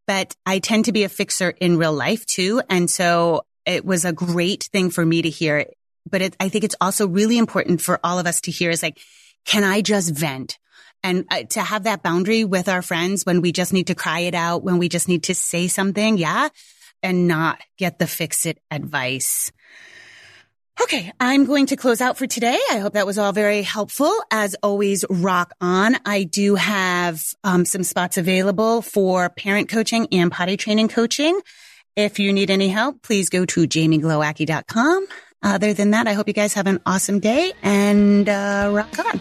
but 0.07 0.35
I 0.47 0.59
tend 0.59 0.87
to 0.87 0.93
be 0.93 1.05
a 1.05 1.09
fixer 1.09 1.51
in 1.51 1.77
real 1.77 1.93
life 1.93 2.27
too. 2.27 2.63
And 2.69 2.91
so 2.91 3.43
it 3.67 3.85
was 3.85 4.05
a 4.05 4.13
great 4.13 4.65
thing 4.65 4.91
for 4.91 5.05
me 5.05 5.23
to 5.23 5.31
hear. 5.31 5.67
But 6.11 6.23
it, 6.23 6.37
I 6.41 6.49
think 6.49 6.65
it's 6.65 6.77
also 6.81 7.07
really 7.07 7.39
important 7.39 7.81
for 7.81 8.01
all 8.03 8.19
of 8.19 8.27
us 8.27 8.41
to 8.43 8.51
hear 8.51 8.71
is 8.71 8.83
like, 8.83 8.99
can 9.45 9.65
I 9.65 9.81
just 9.81 10.15
vent? 10.15 10.59
And 11.03 11.25
uh, 11.31 11.43
to 11.51 11.61
have 11.61 11.85
that 11.85 12.03
boundary 12.03 12.45
with 12.45 12.69
our 12.69 12.83
friends 12.83 13.25
when 13.25 13.41
we 13.41 13.53
just 13.53 13.73
need 13.73 13.89
to 13.89 13.95
cry 13.95 14.21
it 14.21 14.35
out, 14.35 14.63
when 14.63 14.79
we 14.79 14.89
just 14.89 15.09
need 15.09 15.25
to 15.25 15.35
say 15.35 15.69
something. 15.69 16.19
Yeah. 16.19 16.49
And 17.01 17.29
not 17.29 17.61
get 17.77 18.01
the 18.01 18.09
fix 18.09 18.45
it 18.45 18.59
advice. 18.73 19.53
Okay, 20.81 21.13
I'm 21.19 21.45
going 21.45 21.67
to 21.67 21.77
close 21.77 22.01
out 22.01 22.17
for 22.17 22.27
today. 22.27 22.59
I 22.71 22.79
hope 22.79 22.93
that 22.93 23.07
was 23.07 23.19
all 23.19 23.33
very 23.33 23.63
helpful. 23.63 24.13
As 24.31 24.55
always, 24.63 25.05
rock 25.11 25.53
on. 25.61 25.97
I 26.05 26.23
do 26.23 26.55
have 26.55 27.21
um, 27.43 27.65
some 27.65 27.83
spots 27.83 28.17
available 28.17 28.83
for 28.83 29.29
parent 29.29 29.69
coaching 29.69 30.07
and 30.13 30.31
potty 30.31 30.57
training 30.57 30.89
coaching. 30.89 31.41
If 31.97 32.21
you 32.21 32.33
need 32.33 32.51
any 32.51 32.69
help, 32.69 33.03
please 33.03 33.29
go 33.29 33.45
to 33.45 33.67
jamieglowacki.com. 33.67 35.07
Other 35.43 35.73
than 35.73 35.91
that, 35.93 36.07
I 36.07 36.13
hope 36.13 36.29
you 36.29 36.35
guys 36.35 36.55
have 36.55 36.69
an 36.69 36.81
awesome 36.87 37.19
day 37.19 37.53
and 37.63 38.29
uh, 38.29 38.71
rock 38.73 38.99
on. 39.01 39.21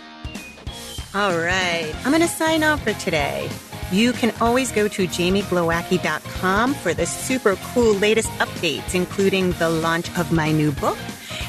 All 1.17 1.36
right. 1.36 1.91
I'm 2.06 2.12
going 2.12 2.21
to 2.21 2.27
sign 2.27 2.62
off 2.62 2.84
for 2.84 2.93
today. 2.93 3.49
You 3.91 4.13
can 4.13 4.32
always 4.39 4.71
go 4.71 4.88
to 4.88 5.08
jamieglowacki.com 5.08 6.75
for 6.75 6.93
the 6.93 7.08
super 7.08 7.56
cool 7.73 7.95
latest 7.95 8.30
updates, 8.34 8.93
including 8.93 9.53
the 9.53 9.67
launch 9.67 10.15
of 10.15 10.32
my 10.32 10.51
new 10.51 10.71
book, 10.73 10.99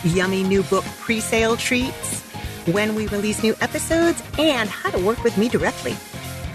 yummy 0.05 0.43
new 0.43 0.63
book 0.63 0.85
pre-sale 1.01 1.59
treats, 1.59 2.23
when 2.73 2.95
we 2.95 3.09
release 3.09 3.43
new 3.43 3.55
episodes, 3.61 4.23
and 4.39 4.71
how 4.71 4.89
to 4.89 5.05
work 5.05 5.23
with 5.23 5.37
me 5.37 5.51
directly. 5.51 5.95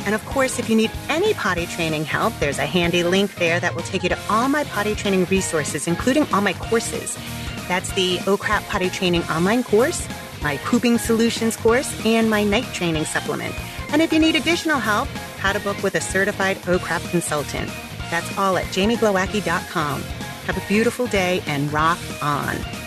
And 0.07 0.15
of 0.15 0.25
course, 0.25 0.57
if 0.57 0.67
you 0.67 0.75
need 0.75 0.89
any 1.07 1.35
potty 1.35 1.67
training 1.67 2.05
help, 2.05 2.33
there's 2.39 2.57
a 2.57 2.65
handy 2.65 3.03
link 3.03 3.35
there 3.35 3.59
that 3.59 3.75
will 3.75 3.83
take 3.83 4.01
you 4.01 4.09
to 4.09 4.19
all 4.27 4.49
my 4.49 4.63
potty 4.63 4.95
training 4.95 5.25
resources, 5.25 5.87
including 5.87 6.25
all 6.33 6.41
my 6.41 6.53
courses. 6.53 7.15
That's 7.67 7.93
the 7.93 8.17
oh 8.25 8.37
OCRAP 8.37 8.67
Potty 8.69 8.89
Training 8.89 9.21
online 9.25 9.63
course, 9.63 10.07
my 10.43 10.57
pooping 10.57 10.97
solutions 10.97 11.55
course, 11.55 12.05
and 12.05 12.29
my 12.29 12.43
night 12.43 12.65
training 12.73 13.05
supplement. 13.05 13.55
And 13.91 14.01
if 14.01 14.11
you 14.11 14.19
need 14.19 14.35
additional 14.35 14.79
help, 14.79 15.07
how 15.39 15.53
to 15.53 15.59
book 15.59 15.81
with 15.81 15.95
a 15.95 16.01
certified 16.01 16.57
OCRAP 16.57 17.09
consultant. 17.09 17.71
That's 18.11 18.37
all 18.37 18.57
at 18.57 18.65
jamieglowacki.com. 18.65 20.01
Have 20.01 20.57
a 20.57 20.67
beautiful 20.67 21.07
day 21.07 21.41
and 21.47 21.71
rock 21.71 21.99
on. 22.21 22.82